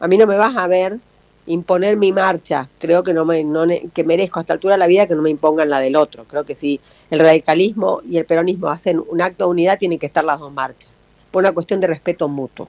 A 0.00 0.08
mí 0.08 0.16
no 0.16 0.26
me 0.26 0.36
vas 0.36 0.56
a 0.56 0.66
ver 0.66 0.98
imponer 1.46 1.96
mi 1.96 2.12
marcha. 2.12 2.68
Creo 2.78 3.02
que 3.02 3.14
no 3.14 3.24
me 3.24 3.44
que 3.92 4.04
merezco 4.04 4.38
a 4.38 4.42
esta 4.42 4.52
altura 4.54 4.74
de 4.74 4.78
la 4.78 4.86
vida 4.86 5.06
que 5.06 5.14
no 5.14 5.22
me 5.22 5.30
impongan 5.30 5.70
la 5.70 5.80
del 5.80 5.96
otro. 5.96 6.24
Creo 6.24 6.44
que 6.44 6.54
si 6.54 6.80
el 7.10 7.20
radicalismo 7.20 8.00
y 8.08 8.18
el 8.18 8.24
peronismo 8.24 8.68
hacen 8.68 9.02
un 9.06 9.22
acto 9.22 9.44
de 9.44 9.50
unidad, 9.50 9.78
tienen 9.78 9.98
que 9.98 10.06
estar 10.06 10.24
las 10.24 10.40
dos 10.40 10.52
marchas, 10.52 10.90
por 11.30 11.42
una 11.42 11.52
cuestión 11.52 11.80
de 11.80 11.88
respeto 11.88 12.28
mutuo. 12.28 12.68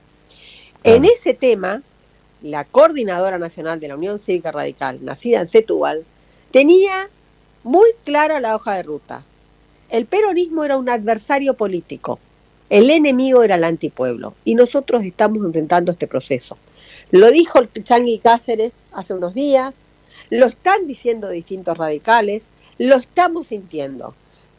En 0.84 1.06
ese 1.06 1.34
tema, 1.34 1.82
la 2.44 2.66
coordinadora 2.66 3.40
nacional 3.40 3.80
de 3.80 3.88
la 3.88 3.96
Unión 3.96 4.20
Cívica 4.20 4.52
Radical, 4.52 5.00
nacida 5.02 5.40
en 5.40 5.48
Setúbal, 5.48 6.06
tenía 6.52 7.10
muy 7.64 7.90
clara 8.04 8.42
la 8.42 8.56
hoja 8.56 8.76
de 8.76 8.84
ruta. 8.84 9.24
El 9.90 10.06
peronismo 10.06 10.64
era 10.66 10.78
un 10.78 10.90
adversario 10.90 11.54
político, 11.56 12.20
el 12.70 12.90
enemigo 12.90 13.44
era 13.44 13.56
el 13.56 13.64
antipueblo, 13.64 14.36
y 14.44 14.56
nosotros 14.56 15.04
estamos 15.04 15.46
enfrentando 15.46 15.94
este 15.94 16.06
proceso. 16.06 16.58
Lo 17.12 17.32
dijo 17.32 17.60
el 17.60 17.70
Changi 17.72 18.18
Cáceres 18.18 18.84
hace 18.92 19.14
unos 19.14 19.34
días, 19.34 19.84
lo 20.30 20.48
están 20.48 20.86
diciendo 20.86 21.30
distintos 21.30 21.78
radicales, 21.78 22.48
lo 22.78 22.98
estamos 22.98 23.48
sintiendo. 23.48 24.16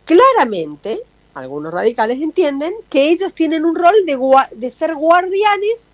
Claramente, 0.06 1.00
algunos 1.34 1.74
radicales 1.74 2.22
entienden 2.22 2.72
que 2.88 3.10
ellos 3.10 3.34
tienen 3.34 3.66
un 3.66 3.74
rol 3.76 3.94
de, 4.06 4.18
de 4.56 4.70
ser 4.70 4.94
guardianes 4.94 5.90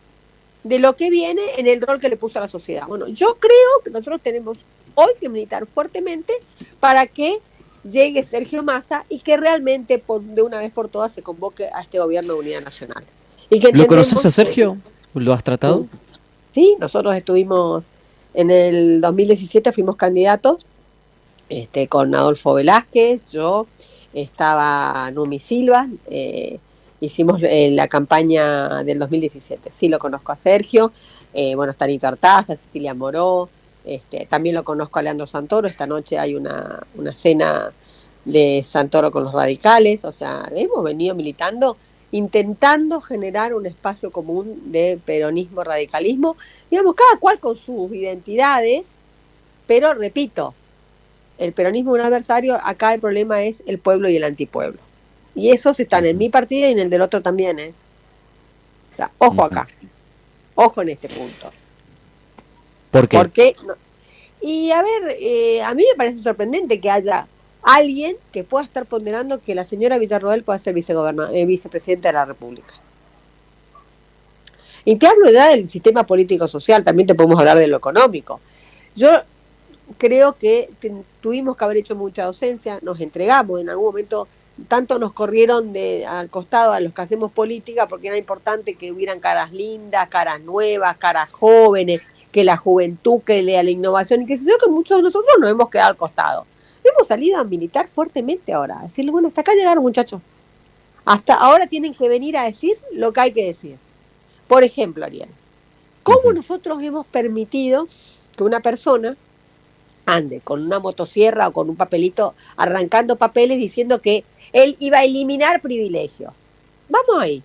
de 0.64 0.79
lo 0.79 0.96
que 0.96 1.11
viene 1.11 1.42
en 1.57 1.66
el 1.66 1.81
rol 1.81 1.99
que 1.99 2.09
le 2.09 2.16
puso 2.16 2.38
a 2.38 2.42
la 2.42 2.49
sociedad. 2.49 2.87
Bueno, 2.87 3.09
yo 3.09 3.37
creo 3.38 3.83
que 3.85 3.90
nosotros 3.90 4.20
tenemos 4.23 4.59
hoy 4.94 5.11
que 5.20 5.29
militar 5.29 5.66
fuertemente 5.66 6.33
para 6.81 7.07
que 7.07 7.38
llegue 7.85 8.23
Sergio 8.23 8.62
Massa 8.62 9.07
y 9.09 9.20
que 9.20 9.37
realmente 9.37 10.03
de 10.20 10.42
una 10.42 10.59
vez 10.59 10.70
por 10.70 10.88
todas 10.88 11.12
se 11.12 11.23
convoque 11.23 11.68
a 11.73 11.81
este 11.81 11.99
gobierno 11.99 12.35
de 12.35 12.40
unidad 12.40 12.62
nacional. 12.62 13.05
Y 13.49 13.61
¿Lo 13.73 13.87
conoces 13.87 14.25
a 14.25 14.31
Sergio? 14.31 14.77
¿Lo 15.14 15.33
has 15.33 15.42
tratado? 15.42 15.87
Sí, 16.53 16.77
nosotros 16.79 17.14
estuvimos 17.14 17.92
en 18.35 18.51
el 18.51 19.01
2017, 19.01 19.73
fuimos 19.73 19.96
candidatos 19.96 20.64
este, 21.49 21.88
con 21.88 22.14
Adolfo 22.14 22.55
Velázquez, 22.55 23.31
yo, 23.33 23.66
estaba 24.14 25.11
Numi 25.11 25.38
Silva, 25.38 25.88
eh, 26.07 26.59
hicimos 27.01 27.43
eh, 27.43 27.71
la 27.73 27.89
campaña 27.89 28.83
del 28.85 28.99
2017. 28.99 29.71
Sí, 29.73 29.89
lo 29.89 29.99
conozco 29.99 30.33
a 30.33 30.37
Sergio, 30.37 30.93
eh, 31.33 31.55
bueno, 31.55 31.73
está 31.73 31.87
Nito 31.87 32.07
Artaza, 32.07 32.57
Cecilia 32.57 32.95
Moró, 32.95 33.49
este, 33.85 34.27
también 34.27 34.55
lo 34.55 34.65
conozco 34.65 34.99
a 34.99 35.03
Leandro 35.03 35.27
Santoro, 35.27 35.67
esta 35.67 35.87
noche 35.87 36.19
hay 36.19 36.35
una, 36.35 36.87
una 36.97 37.13
cena 37.13 37.73
de 38.25 38.65
Santoro 38.67 39.11
con 39.11 39.25
los 39.25 39.33
radicales, 39.33 40.05
o 40.05 40.13
sea, 40.13 40.51
hemos 40.55 40.85
venido 40.85 41.15
militando 41.15 41.77
intentando 42.13 43.01
generar 43.01 43.55
un 43.55 43.67
espacio 43.67 44.11
común 44.11 44.73
de 44.73 44.99
peronismo, 45.05 45.63
radicalismo, 45.63 46.37
digamos, 46.71 46.95
cada 46.95 47.21
cual 47.21 47.39
con 47.39 47.55
sus 47.55 47.93
identidades, 47.93 48.97
pero 49.67 49.95
repito, 49.95 50.55
el 51.39 51.53
peronismo 51.53 51.95
es 51.95 52.01
un 52.01 52.07
adversario, 52.07 52.59
acá 52.63 52.93
el 52.95 53.01
problema 53.01 53.43
es 53.43 53.63
el 53.67 53.79
pueblo 53.79 54.09
y 54.09 54.17
el 54.17 54.25
antipueblo. 54.25 54.81
Y 55.35 55.51
esos 55.51 55.79
están 55.81 56.07
en 56.07 56.19
mi 56.19 56.29
partido 56.29 56.69
y 56.69 56.73
en 56.73 56.81
el 56.81 56.90
del 56.90 57.03
otro 57.03 57.23
también, 57.23 57.59
¿eh? 57.59 57.73
O 58.93 58.97
sea, 58.97 59.11
ojo 59.19 59.45
acá, 59.45 59.69
ojo 60.55 60.83
en 60.83 60.90
este 60.90 61.09
punto. 61.09 61.51
¿Por 62.90 63.09
qué? 63.09 63.19
Porque, 63.19 63.55
y 64.40 64.71
a 64.73 64.83
ver, 64.83 65.16
eh, 65.21 65.62
a 65.62 65.75
mí 65.75 65.85
me 65.90 65.97
parece 65.97 66.21
sorprendente 66.21 66.81
que 66.81 66.90
haya 66.90 67.29
alguien 67.62 68.16
que 68.33 68.45
pueda 68.45 68.64
estar 68.64 68.87
ponderando 68.87 69.40
que 69.40 69.55
la 69.55 69.64
señora 69.64 69.99
Villarroel 69.99 70.43
pueda 70.43 70.59
ser 70.59 70.75
eh, 70.77 71.47
vicepresidenta 71.47 72.09
de 72.09 72.12
la 72.12 72.25
República. 72.25 72.75
Y 74.85 74.97
te 74.97 75.07
hablo 75.07 75.31
ya 75.31 75.51
del 75.51 75.66
sistema 75.66 76.05
político-social, 76.05 76.83
también 76.83 77.07
te 77.07 77.14
podemos 77.14 77.38
hablar 77.38 77.59
de 77.59 77.69
lo 77.69 77.77
económico. 77.77 78.40
Yo 78.97 79.11
creo 79.99 80.37
que 80.37 80.71
tuvimos 81.21 81.57
que 81.57 81.64
haber 81.64 81.77
hecho 81.79 81.95
mucha 81.95 82.25
docencia, 82.25 82.79
nos 82.83 82.99
entregamos, 83.01 83.61
en 83.61 83.69
algún 83.69 83.87
momento 83.87 84.27
tanto 84.69 84.99
nos 84.99 85.13
corrieron 85.13 85.73
de, 85.73 86.07
al 86.07 86.29
costado 86.29 86.73
a 86.73 86.81
los 86.81 86.93
que 86.93 87.03
hacemos 87.03 87.33
política 87.33 87.89
porque 87.89 88.09
era 88.09 88.19
importante 88.19 88.75
que 88.75 88.93
hubieran 88.93 89.21
caras 89.21 89.53
lindas, 89.53 90.09
caras 90.09 90.41
nuevas, 90.41 90.97
caras 90.99 91.31
jóvenes, 91.31 92.03
que 92.31 92.45
la 92.45 92.57
juventud, 92.57 93.21
que 93.25 93.43
lea 93.43 93.63
la 93.63 93.71
innovación 93.71 94.23
y 94.23 94.27
que 94.27 94.37
sé 94.37 94.49
yo 94.51 94.59
que 94.59 94.71
muchos 94.71 94.99
de 94.99 95.03
nosotros 95.03 95.35
nos 95.41 95.51
hemos 95.51 95.71
quedado 95.71 95.91
al 95.91 95.97
costado 95.97 96.47
hemos 96.85 97.07
salido 97.07 97.39
a 97.39 97.45
militar 97.45 97.89
fuertemente 97.89 98.53
ahora, 98.53 98.81
a 98.81 98.83
decirle, 98.85 99.11
bueno, 99.11 99.29
hasta 99.29 99.41
acá 99.41 99.53
llegaron 99.55 99.83
muchachos. 99.83 100.21
Hasta 101.05 101.35
ahora 101.35 101.67
tienen 101.67 101.95
que 101.95 102.09
venir 102.09 102.37
a 102.37 102.45
decir 102.45 102.79
lo 102.93 103.13
que 103.13 103.21
hay 103.21 103.33
que 103.33 103.45
decir. 103.45 103.79
Por 104.49 104.65
ejemplo, 104.65 105.05
Ariel, 105.05 105.29
¿cómo 106.03 106.33
nosotros 106.33 106.83
hemos 106.83 107.07
permitido 107.07 107.87
que 108.37 108.45
una 108.45 108.61
persona 108.61 109.17
ande 110.16 110.40
con 110.40 110.62
una 110.62 110.79
motosierra 110.79 111.49
o 111.49 111.53
con 111.53 111.68
un 111.70 111.77
papelito 111.77 112.35
arrancando 112.57 113.16
papeles 113.16 113.59
diciendo 113.59 114.01
que 114.01 114.25
él 114.53 114.77
iba 114.79 114.99
a 114.99 115.05
eliminar 115.05 115.61
privilegio? 115.61 116.35
Vamos 116.88 117.23
ahí. 117.23 117.42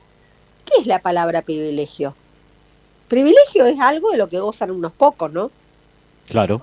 ¿Qué 0.65 0.81
es 0.81 0.87
la 0.87 0.99
palabra 0.99 1.41
privilegio? 1.41 2.15
Privilegio 3.07 3.65
es 3.65 3.79
algo 3.79 4.11
de 4.11 4.17
lo 4.17 4.29
que 4.29 4.39
gozan 4.39 4.71
unos 4.71 4.91
pocos, 4.91 5.31
¿no? 5.31 5.51
Claro. 6.27 6.59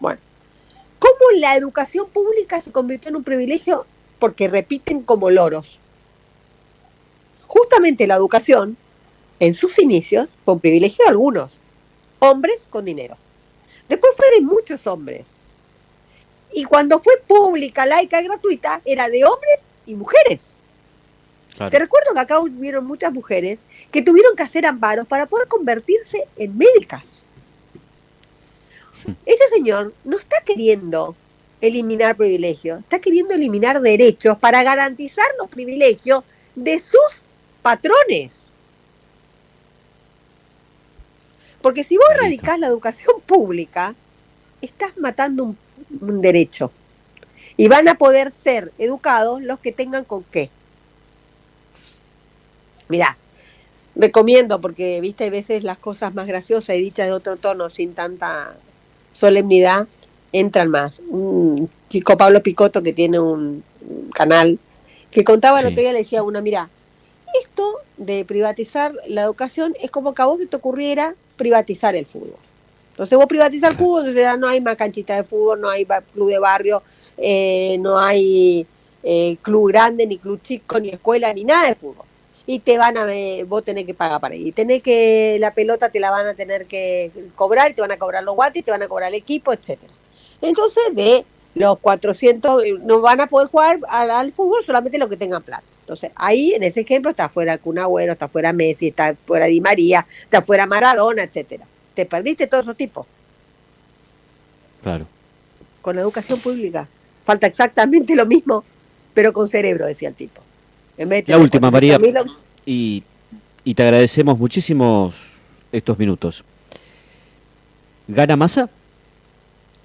bueno, 0.00 0.20
cómo 0.98 1.38
la 1.38 1.56
educación 1.56 2.08
pública 2.08 2.60
se 2.60 2.72
convirtió 2.72 3.10
en 3.10 3.16
un 3.16 3.24
privilegio 3.24 3.86
porque 4.18 4.48
repiten 4.48 5.02
como 5.02 5.30
loros. 5.30 5.78
Justamente 7.46 8.06
la 8.06 8.16
educación, 8.16 8.76
en 9.38 9.54
sus 9.54 9.78
inicios, 9.78 10.28
fue 10.44 10.54
un 10.54 10.60
privilegio 10.60 11.04
de 11.04 11.10
algunos, 11.10 11.58
hombres 12.18 12.66
con 12.70 12.84
dinero. 12.84 13.16
Después 13.92 14.14
fue 14.16 14.30
de 14.30 14.40
muchos 14.40 14.86
hombres. 14.86 15.26
Y 16.50 16.64
cuando 16.64 16.98
fue 16.98 17.12
pública, 17.26 17.84
laica 17.84 18.22
y 18.22 18.24
gratuita, 18.24 18.80
era 18.86 19.10
de 19.10 19.22
hombres 19.22 19.60
y 19.84 19.94
mujeres. 19.94 20.54
Te 21.70 21.78
recuerdo 21.78 22.14
que 22.14 22.20
acá 22.20 22.40
hubieron 22.40 22.86
muchas 22.86 23.12
mujeres 23.12 23.66
que 23.90 24.00
tuvieron 24.00 24.34
que 24.34 24.44
hacer 24.44 24.64
amparos 24.64 25.06
para 25.06 25.26
poder 25.26 25.46
convertirse 25.46 26.26
en 26.38 26.56
médicas. 26.56 27.26
Ese 29.26 29.48
señor 29.48 29.92
no 30.04 30.16
está 30.16 30.40
queriendo 30.42 31.14
eliminar 31.60 32.16
privilegios, 32.16 32.80
está 32.80 32.98
queriendo 32.98 33.34
eliminar 33.34 33.78
derechos 33.82 34.38
para 34.38 34.62
garantizar 34.62 35.26
los 35.38 35.50
privilegios 35.50 36.24
de 36.54 36.80
sus 36.80 37.22
patrones. 37.60 38.51
Porque 41.62 41.84
si 41.84 41.96
vos 41.96 42.06
erradicás 42.14 42.58
la 42.58 42.66
educación 42.66 43.16
pública, 43.26 43.94
estás 44.60 44.96
matando 44.98 45.44
un, 45.44 45.58
un, 46.00 46.20
derecho. 46.20 46.70
Y 47.56 47.68
van 47.68 47.88
a 47.88 47.94
poder 47.94 48.32
ser 48.32 48.72
educados 48.78 49.42
los 49.42 49.58
que 49.58 49.72
tengan 49.72 50.04
con 50.04 50.24
qué. 50.24 50.50
Mirá, 52.88 53.16
recomiendo, 53.94 54.60
porque 54.60 55.00
viste, 55.00 55.24
hay 55.24 55.30
veces 55.30 55.62
las 55.62 55.78
cosas 55.78 56.14
más 56.14 56.26
graciosas 56.26 56.76
y 56.76 56.80
dichas 56.80 57.06
de 57.06 57.12
otro 57.12 57.36
tono, 57.36 57.70
sin 57.70 57.94
tanta 57.94 58.56
solemnidad 59.12 59.86
entran 60.32 60.70
más. 60.70 61.00
Un 61.08 61.70
chico 61.88 62.16
Pablo 62.16 62.42
Picoto 62.42 62.82
que 62.82 62.92
tiene 62.92 63.20
un, 63.20 63.62
canal 64.14 64.58
Que 65.10 65.24
contaba 65.24 65.60
el 65.60 65.66
otro 65.66 65.80
día, 65.80 65.92
le 65.92 65.98
decía 65.98 66.20
a 66.20 66.22
una, 66.22 66.40
mira, 66.40 66.70
esto 67.42 67.78
de 67.96 68.24
privatizar 68.24 68.94
la 69.06 69.22
educación 69.22 69.74
es 69.82 69.90
como 69.90 70.14
que 70.14 70.22
a 70.22 70.26
vos 70.26 70.38
te 70.48 70.56
ocurriera 70.56 71.14
privatizar 71.42 71.96
el 71.96 72.06
fútbol. 72.06 72.38
Entonces 72.90 73.18
vos 73.18 73.26
privatizar 73.26 73.72
el 73.72 73.76
fútbol, 73.76 74.00
entonces 74.02 74.22
ya 74.22 74.36
no 74.36 74.48
hay 74.48 74.60
más 74.60 74.76
canchita 74.76 75.16
de 75.16 75.24
fútbol, 75.24 75.60
no 75.60 75.68
hay 75.68 75.84
club 76.12 76.28
de 76.28 76.38
barrio, 76.38 76.82
eh, 77.16 77.76
no 77.80 77.98
hay 77.98 78.64
eh, 79.02 79.36
club 79.42 79.68
grande, 79.68 80.06
ni 80.06 80.18
club 80.18 80.40
chico, 80.40 80.78
ni 80.78 80.90
escuela, 80.90 81.32
ni 81.34 81.42
nada 81.42 81.68
de 81.68 81.74
fútbol. 81.74 82.06
Y 82.46 82.60
te 82.60 82.78
van 82.78 82.96
a 82.98 83.04
ver, 83.04 83.44
vos 83.46 83.64
tenés 83.64 83.86
que 83.86 83.94
pagar 83.94 84.20
para 84.20 84.36
ir. 84.36 84.46
Y 84.46 84.52
tenés 84.52 84.82
que, 84.82 85.36
la 85.40 85.52
pelota 85.52 85.88
te 85.88 85.98
la 85.98 86.10
van 86.10 86.26
a 86.26 86.34
tener 86.34 86.66
que 86.66 87.10
cobrar, 87.34 87.74
te 87.74 87.80
van 87.80 87.92
a 87.92 87.96
cobrar 87.96 88.22
los 88.22 88.36
guantes, 88.36 88.64
te 88.64 88.70
van 88.70 88.82
a 88.82 88.88
cobrar 88.88 89.08
el 89.08 89.16
equipo, 89.16 89.52
etcétera. 89.52 89.92
Entonces, 90.40 90.82
de 90.92 91.24
los 91.54 91.78
400, 91.78 92.64
eh, 92.64 92.74
no 92.82 93.00
van 93.00 93.20
a 93.20 93.26
poder 93.26 93.48
jugar 93.48 93.80
al, 93.88 94.32
fútbol 94.32 94.64
solamente 94.64 94.98
los 94.98 95.08
que 95.08 95.16
tengan 95.16 95.42
plata. 95.42 95.71
Entonces, 95.82 96.12
ahí 96.14 96.54
en 96.54 96.62
ese 96.62 96.80
ejemplo 96.80 97.10
está 97.10 97.28
fuera 97.28 97.58
Kun 97.58 97.78
está 98.08 98.28
fuera 98.28 98.52
Messi, 98.52 98.88
está 98.88 99.16
fuera 99.26 99.46
Di 99.46 99.60
María, 99.60 100.06
está 100.22 100.40
fuera 100.40 100.64
Maradona, 100.64 101.24
etcétera. 101.24 101.66
Te 101.94 102.06
perdiste 102.06 102.46
todos 102.46 102.62
esos 102.62 102.76
tipos. 102.76 103.06
Claro. 104.82 105.06
Con 105.80 105.96
la 105.96 106.02
educación 106.02 106.38
pública. 106.38 106.88
Falta 107.24 107.46
exactamente 107.46 108.14
lo 108.14 108.26
mismo, 108.26 108.64
pero 109.12 109.32
con 109.32 109.48
cerebro, 109.48 109.86
decía 109.86 110.08
el 110.08 110.14
tipo. 110.14 110.40
la 110.96 111.38
última, 111.38 111.70
María. 111.70 111.98
Y, 112.64 113.02
y 113.64 113.74
te 113.74 113.82
agradecemos 113.82 114.38
muchísimo 114.38 115.12
estos 115.72 115.98
minutos. 115.98 116.44
¿Gana 118.06 118.36
masa? 118.36 118.68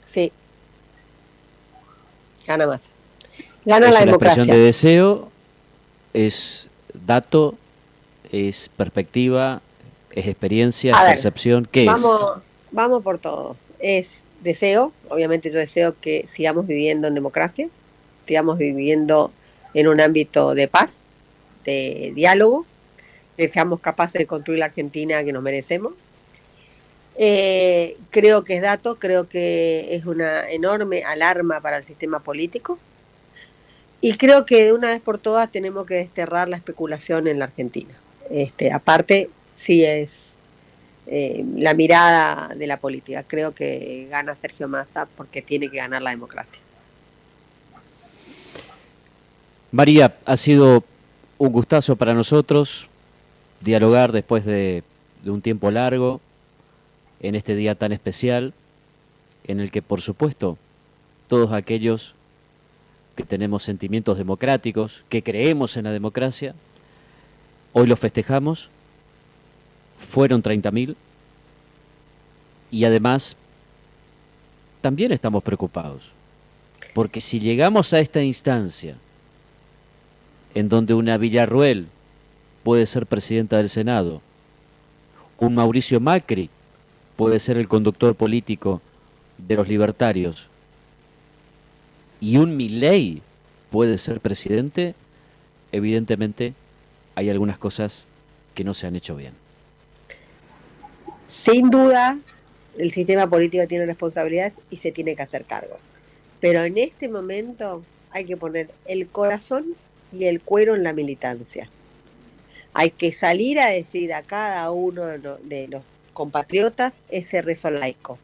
Sí. 0.05 0.31
Gana 2.45 2.67
masa. 2.67 2.89
Gana 3.65 3.91
la 3.91 3.99
democracia. 3.99 4.43
expresión 4.43 4.47
de 4.47 4.65
deseo, 4.65 5.31
es 6.17 6.67
dato, 7.05 7.53
es 8.31 8.69
perspectiva, 8.69 9.61
es 10.11 10.25
experiencia, 10.25 10.91
es 10.91 11.09
percepción. 11.09 11.67
¿Qué 11.71 11.85
es? 11.85 12.03
Vamos 12.71 13.03
por 13.03 13.19
todo. 13.19 13.55
Es 13.79 14.23
deseo, 14.41 14.91
obviamente 15.09 15.51
yo 15.51 15.59
deseo 15.59 15.95
que 16.01 16.25
sigamos 16.27 16.65
viviendo 16.65 17.07
en 17.07 17.13
democracia, 17.13 17.69
sigamos 18.25 18.57
viviendo 18.57 19.31
en 19.75 19.87
un 19.87 20.01
ámbito 20.01 20.55
de 20.55 20.67
paz, 20.67 21.05
de 21.63 22.11
diálogo, 22.15 22.65
que 23.37 23.47
seamos 23.49 23.79
capaces 23.79 24.17
de 24.17 24.25
construir 24.25 24.59
la 24.59 24.65
Argentina 24.65 25.23
que 25.23 25.31
nos 25.31 25.43
merecemos. 25.43 25.93
Eh, 27.15 27.95
creo 28.09 28.43
que 28.43 28.55
es 28.55 28.61
dato, 28.63 28.97
creo 28.97 29.29
que 29.29 29.95
es 29.95 30.05
una 30.05 30.49
enorme 30.49 31.03
alarma 31.03 31.61
para 31.61 31.77
el 31.77 31.83
sistema 31.83 32.19
político 32.19 32.79
y 34.01 34.13
creo 34.15 34.45
que 34.45 34.65
de 34.65 34.73
una 34.73 34.89
vez 34.89 35.01
por 35.01 35.17
todas 35.17 35.51
tenemos 35.51 35.85
que 35.85 35.95
desterrar 35.95 36.47
la 36.47 36.57
especulación 36.57 37.27
en 37.27 37.39
la 37.39 37.45
Argentina. 37.45 37.93
Este, 38.29 38.71
aparte, 38.71 39.29
sí 39.55 39.83
es 39.83 40.33
eh, 41.07 41.43
la 41.55 41.73
mirada 41.73 42.53
de 42.55 42.67
la 42.67 42.77
política. 42.77 43.23
Creo 43.23 43.53
que 43.53 44.07
gana 44.09 44.35
Sergio 44.35 44.67
Massa 44.67 45.07
porque 45.17 45.41
tiene 45.41 45.69
que 45.69 45.77
ganar 45.77 46.01
la 46.01 46.11
democracia. 46.11 46.59
María, 49.71 50.15
ha 50.25 50.37
sido 50.37 50.83
un 51.37 51.51
gustazo 51.51 51.95
para 51.95 52.13
nosotros 52.13 52.87
dialogar 53.61 54.11
después 54.11 54.45
de, 54.45 54.83
de 55.23 55.31
un 55.31 55.41
tiempo 55.41 55.71
largo 55.71 56.21
en 57.19 57.35
este 57.35 57.55
día 57.55 57.75
tan 57.75 57.91
especial 57.91 58.53
en 59.45 59.59
el 59.59 59.71
que, 59.71 59.81
por 59.81 60.01
supuesto, 60.01 60.57
todos 61.27 61.51
aquellos 61.51 62.15
que 63.17 63.23
tenemos 63.23 63.63
sentimientos 63.63 64.17
democráticos, 64.17 65.03
que 65.09 65.23
creemos 65.23 65.75
en 65.75 65.85
la 65.85 65.91
democracia, 65.91 66.53
hoy 67.73 67.87
lo 67.87 67.97
festejamos 67.97 68.69
fueron 69.99 70.43
30.000 70.43 70.95
y 72.69 72.85
además 72.85 73.35
también 74.81 75.11
estamos 75.11 75.43
preocupados, 75.43 76.11
porque 76.93 77.19
si 77.19 77.39
llegamos 77.39 77.91
a 77.91 77.99
esta 77.99 78.21
instancia 78.21 78.95
en 80.53 80.69
donde 80.69 80.93
una 80.93 81.17
Villarruel 81.17 81.87
puede 82.63 82.85
ser 82.85 83.07
presidenta 83.07 83.57
del 83.57 83.69
Senado, 83.69 84.21
un 85.39 85.55
Mauricio 85.55 85.99
Macri 85.99 86.51
puede 87.15 87.39
ser 87.39 87.57
el 87.57 87.67
conductor 87.67 88.13
político 88.13 88.79
de 89.39 89.55
los 89.55 89.67
libertarios 89.67 90.49
y 92.21 92.37
un 92.37 92.57
Milei 92.57 93.21
puede 93.69 93.97
ser 93.97 94.19
presidente, 94.19 94.95
evidentemente 95.71 96.53
hay 97.15 97.29
algunas 97.29 97.57
cosas 97.57 98.05
que 98.55 98.63
no 98.63 98.73
se 98.73 98.87
han 98.87 98.95
hecho 98.95 99.15
bien. 99.15 99.33
Sin 101.27 101.69
duda, 101.69 102.19
el 102.77 102.91
sistema 102.91 103.29
político 103.29 103.67
tiene 103.67 103.85
responsabilidades 103.85 104.61
y 104.69 104.77
se 104.77 104.91
tiene 104.91 105.15
que 105.15 105.23
hacer 105.23 105.45
cargo. 105.45 105.77
Pero 106.39 106.63
en 106.63 106.77
este 106.77 107.09
momento 107.09 107.83
hay 108.11 108.25
que 108.25 108.37
poner 108.37 108.69
el 108.85 109.07
corazón 109.07 109.75
y 110.13 110.25
el 110.25 110.41
cuero 110.41 110.75
en 110.75 110.83
la 110.83 110.93
militancia. 110.93 111.69
Hay 112.73 112.91
que 112.91 113.11
salir 113.11 113.59
a 113.59 113.67
decir 113.67 114.13
a 114.13 114.21
cada 114.21 114.71
uno 114.71 115.05
de 115.05 115.67
los, 115.67 115.83
compatriotas 116.13 116.97
ese 117.09 117.43
rezo 117.43 117.69
laico. 117.69 118.17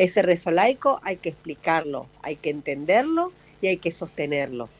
Ese 0.00 0.22
rezo 0.22 0.50
laico 0.50 0.98
hay 1.02 1.18
que 1.18 1.28
explicarlo, 1.28 2.06
hay 2.22 2.36
que 2.36 2.48
entenderlo 2.48 3.34
y 3.60 3.66
hay 3.66 3.76
que 3.76 3.92
sostenerlo. 3.92 4.70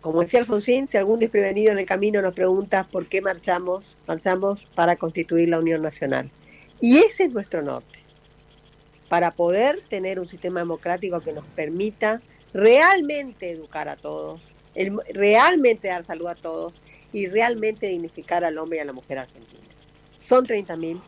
Como 0.00 0.20
decía 0.20 0.40
Alfonsín, 0.40 0.88
si 0.88 0.96
algún 0.96 1.20
desprevenido 1.20 1.70
en 1.70 1.78
el 1.78 1.86
camino 1.86 2.20
nos 2.20 2.34
pregunta 2.34 2.88
por 2.90 3.06
qué 3.06 3.22
marchamos, 3.22 3.96
marchamos 4.08 4.64
para 4.74 4.96
constituir 4.96 5.48
la 5.48 5.60
Unión 5.60 5.80
Nacional. 5.80 6.28
Y 6.80 6.98
ese 6.98 7.22
es 7.22 7.32
nuestro 7.32 7.62
norte, 7.62 8.00
para 9.08 9.30
poder 9.30 9.80
tener 9.88 10.18
un 10.18 10.26
sistema 10.26 10.58
democrático 10.58 11.20
que 11.20 11.32
nos 11.32 11.44
permita 11.44 12.20
realmente 12.52 13.52
educar 13.52 13.88
a 13.88 13.94
todos, 13.94 14.40
realmente 15.14 15.86
dar 15.86 16.02
salud 16.02 16.26
a 16.26 16.34
todos 16.34 16.80
y 17.12 17.28
realmente 17.28 17.86
dignificar 17.86 18.42
al 18.42 18.58
hombre 18.58 18.78
y 18.78 18.80
a 18.80 18.86
la 18.86 18.92
mujer 18.92 19.20
argentina. 19.20 19.62
Son 20.18 20.44
30.000, 20.44 21.00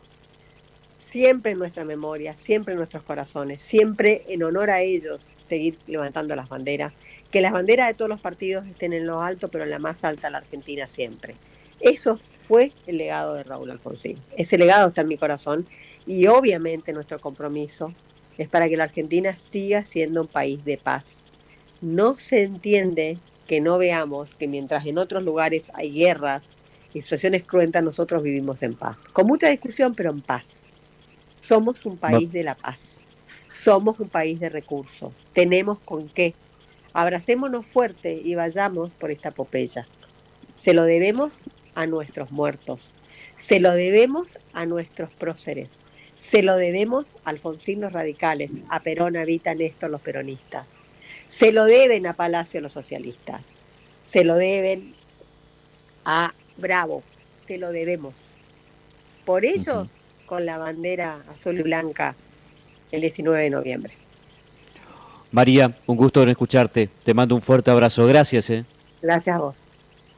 siempre 1.15 1.53
en 1.53 1.59
nuestra 1.59 1.85
memoria, 1.85 2.33
siempre 2.33 2.73
en 2.73 2.77
nuestros 2.77 3.01
corazones, 3.03 3.61
siempre 3.61 4.25
en 4.27 4.43
honor 4.43 4.69
a 4.69 4.81
ellos 4.81 5.21
seguir 5.47 5.77
levantando 5.87 6.35
las 6.35 6.49
banderas, 6.49 6.91
que 7.31 7.39
las 7.39 7.53
banderas 7.53 7.87
de 7.87 7.93
todos 7.93 8.09
los 8.09 8.19
partidos 8.19 8.67
estén 8.67 8.91
en 8.91 9.07
lo 9.07 9.21
alto, 9.21 9.47
pero 9.47 9.63
en 9.63 9.69
la 9.69 9.79
más 9.79 10.03
alta 10.03 10.29
la 10.29 10.39
Argentina 10.39 10.89
siempre. 10.89 11.37
Eso 11.79 12.19
fue 12.41 12.73
el 12.85 12.97
legado 12.97 13.33
de 13.33 13.43
Raúl 13.43 13.71
Alfonsín. 13.71 14.17
Ese 14.35 14.57
legado 14.57 14.89
está 14.89 15.03
en 15.03 15.07
mi 15.07 15.15
corazón 15.15 15.65
y 16.05 16.27
obviamente 16.27 16.91
nuestro 16.91 17.17
compromiso 17.21 17.93
es 18.37 18.49
para 18.49 18.67
que 18.67 18.75
la 18.75 18.83
Argentina 18.83 19.31
siga 19.37 19.83
siendo 19.83 20.19
un 20.23 20.27
país 20.27 20.65
de 20.65 20.77
paz. 20.77 21.23
No 21.79 22.15
se 22.15 22.43
entiende 22.43 23.19
que 23.47 23.61
no 23.61 23.77
veamos 23.77 24.35
que 24.35 24.49
mientras 24.49 24.85
en 24.85 24.97
otros 24.97 25.23
lugares 25.23 25.71
hay 25.75 25.93
guerras 25.93 26.57
y 26.93 26.99
situaciones 26.99 27.45
cruentas, 27.45 27.83
nosotros 27.83 28.21
vivimos 28.21 28.61
en 28.63 28.75
paz. 28.75 29.05
Con 29.13 29.27
mucha 29.27 29.47
discusión, 29.47 29.95
pero 29.95 30.09
en 30.09 30.19
paz. 30.19 30.64
Somos 31.45 31.85
un 31.85 31.95
país 31.95 32.31
de 32.31 32.41
la 32.41 32.55
paz. 32.55 33.01
Somos 33.51 33.99
un 33.99 34.09
país 34.09 34.39
de 34.39 34.49
recursos. 34.49 35.13
Tenemos 35.31 35.79
con 35.79 36.09
qué. 36.09 36.33
Abracémonos 36.91 37.67
fuerte 37.67 38.19
y 38.23 38.33
vayamos 38.33 38.93
por 38.93 39.11
esta 39.11 39.29
epopeya. 39.29 39.87
Se 40.55 40.73
lo 40.73 40.85
debemos 40.85 41.43
a 41.75 41.85
nuestros 41.85 42.31
muertos. 42.31 42.91
Se 43.35 43.59
lo 43.59 43.73
debemos 43.73 44.39
a 44.53 44.65
nuestros 44.65 45.11
próceres. 45.11 45.69
Se 46.17 46.41
lo 46.41 46.55
debemos 46.55 47.19
a 47.23 47.29
Alfonsín 47.29 47.79
los 47.79 47.93
radicales, 47.93 48.49
a 48.69 48.79
Perón, 48.79 49.15
a 49.15 49.23
Vita, 49.23 49.53
Néstor 49.53 49.91
los 49.91 50.01
peronistas. 50.01 50.69
Se 51.27 51.51
lo 51.51 51.65
deben 51.65 52.07
a 52.07 52.13
Palacio 52.13 52.59
los 52.59 52.73
socialistas. 52.73 53.43
Se 54.03 54.23
lo 54.23 54.33
deben 54.33 54.95
a 56.05 56.33
Bravo. 56.57 57.03
Se 57.45 57.59
lo 57.59 57.71
debemos. 57.71 58.15
Por 59.25 59.45
ellos, 59.45 59.89
con 60.25 60.45
la 60.45 60.57
bandera 60.57 61.23
azul 61.33 61.59
y 61.59 61.63
blanca 61.63 62.15
el 62.91 63.01
19 63.01 63.43
de 63.43 63.49
noviembre. 63.49 63.93
María, 65.31 65.75
un 65.85 65.97
gusto 65.97 66.23
en 66.23 66.29
escucharte. 66.29 66.89
Te 67.03 67.13
mando 67.13 67.35
un 67.35 67.41
fuerte 67.41 67.69
abrazo. 67.69 68.07
Gracias. 68.07 68.49
¿eh? 68.49 68.65
Gracias 69.01 69.35
a 69.35 69.39
vos. 69.39 69.67